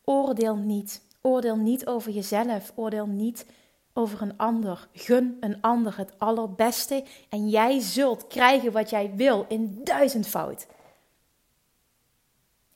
Oordeel 0.03 0.55
niet. 0.55 1.01
Oordeel 1.21 1.57
niet 1.57 1.87
over 1.87 2.11
jezelf. 2.11 2.71
Oordeel 2.75 3.07
niet 3.07 3.45
over 3.93 4.21
een 4.21 4.37
ander. 4.37 4.87
Gun 4.93 5.37
een 5.39 5.61
ander 5.61 5.97
het 5.97 6.19
allerbeste 6.19 7.03
en 7.29 7.49
jij 7.49 7.79
zult 7.79 8.27
krijgen 8.27 8.71
wat 8.71 8.89
jij 8.89 9.15
wil 9.15 9.45
in 9.47 9.79
duizendvoud. 9.83 10.67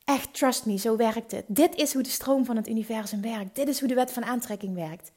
Echt, 0.05 0.33
trust 0.33 0.65
me, 0.65 0.77
zo 0.77 0.95
werkt 0.95 1.31
het. 1.31 1.45
Dit 1.47 1.75
is 1.75 1.93
hoe 1.93 2.03
de 2.03 2.09
stroom 2.09 2.45
van 2.45 2.55
het 2.55 2.67
universum 2.67 3.21
werkt. 3.21 3.55
Dit 3.55 3.67
is 3.67 3.79
hoe 3.79 3.87
de 3.87 3.95
wet 3.95 4.11
van 4.11 4.25
aantrekking 4.25 4.75
werkt. 4.75 5.11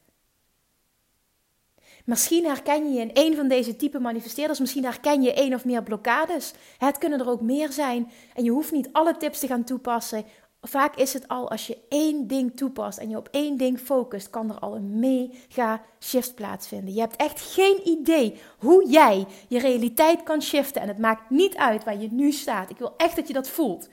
Misschien 2.05 2.45
herken 2.45 2.93
je 2.93 2.99
in 2.99 3.11
een 3.13 3.35
van 3.35 3.47
deze 3.47 3.75
type 3.75 3.99
manifesteerders, 3.99 4.59
misschien 4.59 4.83
herken 4.83 5.21
je 5.21 5.33
één 5.33 5.53
of 5.53 5.65
meer 5.65 5.83
blokkades. 5.83 6.53
Het 6.77 6.97
kunnen 6.97 7.19
er 7.19 7.29
ook 7.29 7.41
meer 7.41 7.71
zijn 7.71 8.11
en 8.35 8.43
je 8.43 8.51
hoeft 8.51 8.71
niet 8.71 8.89
alle 8.91 9.17
tips 9.17 9.39
te 9.39 9.47
gaan 9.47 9.63
toepassen. 9.63 10.25
Vaak 10.61 10.95
is 10.95 11.13
het 11.13 11.27
al 11.27 11.49
als 11.49 11.67
je 11.67 11.77
één 11.89 12.27
ding 12.27 12.57
toepast 12.57 12.97
en 12.97 13.09
je 13.09 13.17
op 13.17 13.27
één 13.31 13.57
ding 13.57 13.79
focust, 13.79 14.29
kan 14.29 14.49
er 14.49 14.59
al 14.59 14.75
een 14.75 14.99
mega 14.99 15.81
shift 15.99 16.35
plaatsvinden. 16.35 16.93
Je 16.93 16.99
hebt 16.99 17.15
echt 17.15 17.41
geen 17.41 17.87
idee 17.87 18.39
hoe 18.57 18.89
jij 18.89 19.25
je 19.47 19.59
realiteit 19.59 20.23
kan 20.23 20.41
shiften 20.41 20.81
en 20.81 20.87
het 20.87 20.97
maakt 20.97 21.29
niet 21.29 21.55
uit 21.55 21.83
waar 21.83 22.01
je 22.01 22.07
nu 22.11 22.31
staat. 22.31 22.69
Ik 22.69 22.77
wil 22.77 22.93
echt 22.97 23.15
dat 23.15 23.27
je 23.27 23.33
dat 23.33 23.49
voelt. 23.49 23.89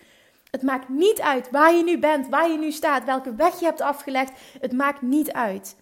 Het 0.56 0.64
maakt 0.64 0.88
niet 0.88 1.20
uit 1.20 1.50
waar 1.50 1.74
je 1.74 1.84
nu 1.84 1.98
bent, 1.98 2.28
waar 2.28 2.50
je 2.50 2.58
nu 2.58 2.72
staat, 2.72 3.04
welke 3.04 3.34
weg 3.34 3.58
je 3.58 3.64
hebt 3.64 3.80
afgelegd. 3.80 4.40
Het 4.60 4.72
maakt 4.72 5.02
niet 5.02 5.32
uit. 5.32 5.76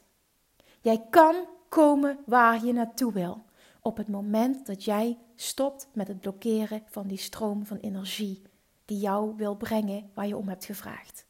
Jij 0.80 1.06
kan 1.10 1.46
komen 1.68 2.18
waar 2.26 2.64
je 2.64 2.72
naartoe 2.72 3.12
wil. 3.12 3.44
Op 3.80 3.96
het 3.96 4.08
moment 4.08 4.66
dat 4.66 4.84
jij 4.84 5.18
stopt 5.34 5.88
met 5.92 6.08
het 6.08 6.20
blokkeren 6.20 6.82
van 6.86 7.06
die 7.06 7.18
stroom 7.18 7.66
van 7.66 7.76
energie 7.76 8.42
die 8.84 8.98
jou 8.98 9.36
wil 9.36 9.56
brengen 9.56 10.10
waar 10.14 10.26
je 10.26 10.36
om 10.36 10.48
hebt 10.48 10.64
gevraagd. 10.64 11.26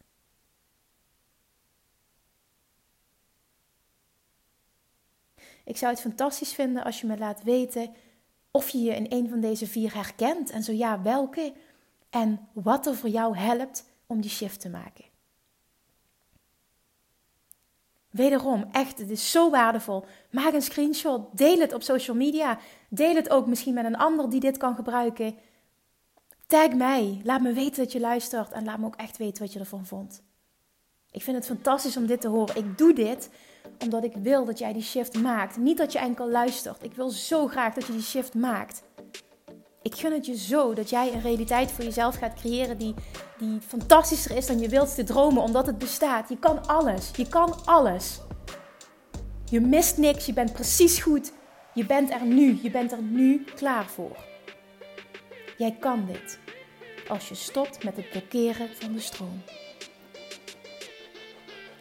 Ik 5.64 5.76
zou 5.76 5.92
het 5.92 6.00
fantastisch 6.00 6.54
vinden 6.54 6.85
als 6.85 7.00
je 7.00 7.07
me 7.07 7.18
laat 7.18 7.42
weten 7.42 7.94
of 8.50 8.68
je 8.68 8.78
je 8.78 8.94
in 8.94 9.07
een 9.09 9.28
van 9.28 9.40
deze 9.40 9.66
vier 9.66 9.94
herkent 9.94 10.50
en 10.50 10.62
zo 10.62 10.72
ja, 10.72 11.02
welke 11.02 11.52
en 12.14 12.48
wat 12.53 12.87
er 12.87 12.96
voor 12.96 13.09
jou 13.09 13.37
helpt 13.37 13.85
om 14.07 14.20
die 14.20 14.31
shift 14.31 14.61
te 14.61 14.68
maken. 14.68 15.05
Wederom, 18.11 18.68
echt, 18.72 18.98
het 18.98 19.11
is 19.11 19.31
zo 19.31 19.50
waardevol. 19.50 20.05
Maak 20.31 20.53
een 20.53 20.62
screenshot, 20.62 21.38
deel 21.38 21.59
het 21.59 21.72
op 21.72 21.83
social 21.83 22.16
media. 22.16 22.59
Deel 22.88 23.14
het 23.14 23.31
ook 23.31 23.46
misschien 23.46 23.74
met 23.74 23.85
een 23.85 23.96
ander 23.96 24.31
die 24.31 24.40
dit 24.40 24.57
kan 24.57 24.74
gebruiken. 24.74 25.37
Tag 26.46 26.72
mij, 26.72 27.20
laat 27.24 27.40
me 27.40 27.53
weten 27.53 27.83
dat 27.83 27.92
je 27.92 28.00
luistert 28.00 28.53
en 28.53 28.64
laat 28.64 28.79
me 28.79 28.87
ook 28.87 28.96
echt 28.96 29.16
weten 29.16 29.42
wat 29.42 29.53
je 29.53 29.59
ervan 29.59 29.87
vond. 29.87 30.22
Ik 31.11 31.22
vind 31.22 31.37
het 31.37 31.46
fantastisch 31.46 31.96
om 31.96 32.07
dit 32.07 32.20
te 32.20 32.29
horen. 32.29 32.57
Ik 32.57 32.79
doe 32.79 32.92
dit 32.92 33.31
omdat 33.79 34.05
ik 34.05 34.14
wil 34.16 34.44
dat 34.44 34.59
jij 34.59 34.72
die 34.72 34.83
shift 34.83 35.20
maakt. 35.20 35.57
Niet 35.57 35.79
dat 35.79 35.92
je 35.92 35.98
enkel 35.98 36.31
luistert. 36.31 36.83
Ik 36.83 36.94
wil 36.94 37.11
zo 37.11 37.46
graag 37.46 37.74
dat 37.74 37.87
je 37.87 37.92
die 37.92 38.03
shift 38.03 38.35
maakt. 38.35 38.83
Ik 39.85 39.94
gun 39.94 40.12
het 40.12 40.27
je 40.27 40.37
zo 40.37 40.75
dat 40.75 40.90
jij 40.90 41.12
een 41.12 41.20
realiteit 41.20 41.73
voor 41.73 41.85
jezelf 41.85 42.16
gaat 42.16 42.35
creëren 42.35 42.79
die, 42.79 42.94
die 43.38 43.61
fantastischer 43.61 44.37
is 44.37 44.47
dan 44.47 44.59
je 44.59 44.68
wildste 44.68 45.05
dromen, 45.05 45.42
omdat 45.42 45.66
het 45.66 45.79
bestaat. 45.79 46.29
Je 46.29 46.38
kan 46.38 46.66
alles. 46.66 47.11
Je 47.16 47.29
kan 47.29 47.55
alles. 47.64 48.20
Je 49.51 49.61
mist 49.61 49.97
niks. 49.97 50.27
Je 50.27 50.33
bent 50.33 50.53
precies 50.53 50.99
goed. 50.99 51.33
Je 51.75 51.87
bent 51.87 52.11
er 52.11 52.27
nu. 52.27 52.59
Je 52.62 52.70
bent 52.70 52.92
er 52.92 53.03
nu 53.03 53.44
klaar 53.55 53.87
voor. 53.87 54.16
Jij 55.57 55.77
kan 55.81 56.07
dit. 56.07 56.38
Als 57.09 57.29
je 57.29 57.35
stopt 57.35 57.85
met 57.85 57.97
het 57.97 58.11
blokkeren 58.11 58.68
van 58.79 58.92
de 58.92 59.01
stroom. 59.01 59.42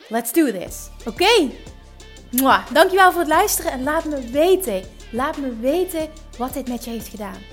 Let's 0.10 0.32
do 0.32 0.52
this. 0.52 0.90
Oké? 1.00 1.10
Okay? 1.10 2.64
Dankjewel 2.74 3.12
voor 3.12 3.22
het 3.22 3.30
luisteren 3.30 3.72
en 3.72 3.84
laat 3.84 4.06
me 4.06 4.22
weten. 4.32 4.82
Laat 5.12 5.38
me 5.38 5.60
weten 5.60 6.10
wat 6.38 6.54
dit 6.54 6.68
met 6.68 6.84
je 6.84 6.90
heeft 6.90 7.08
gedaan. 7.08 7.53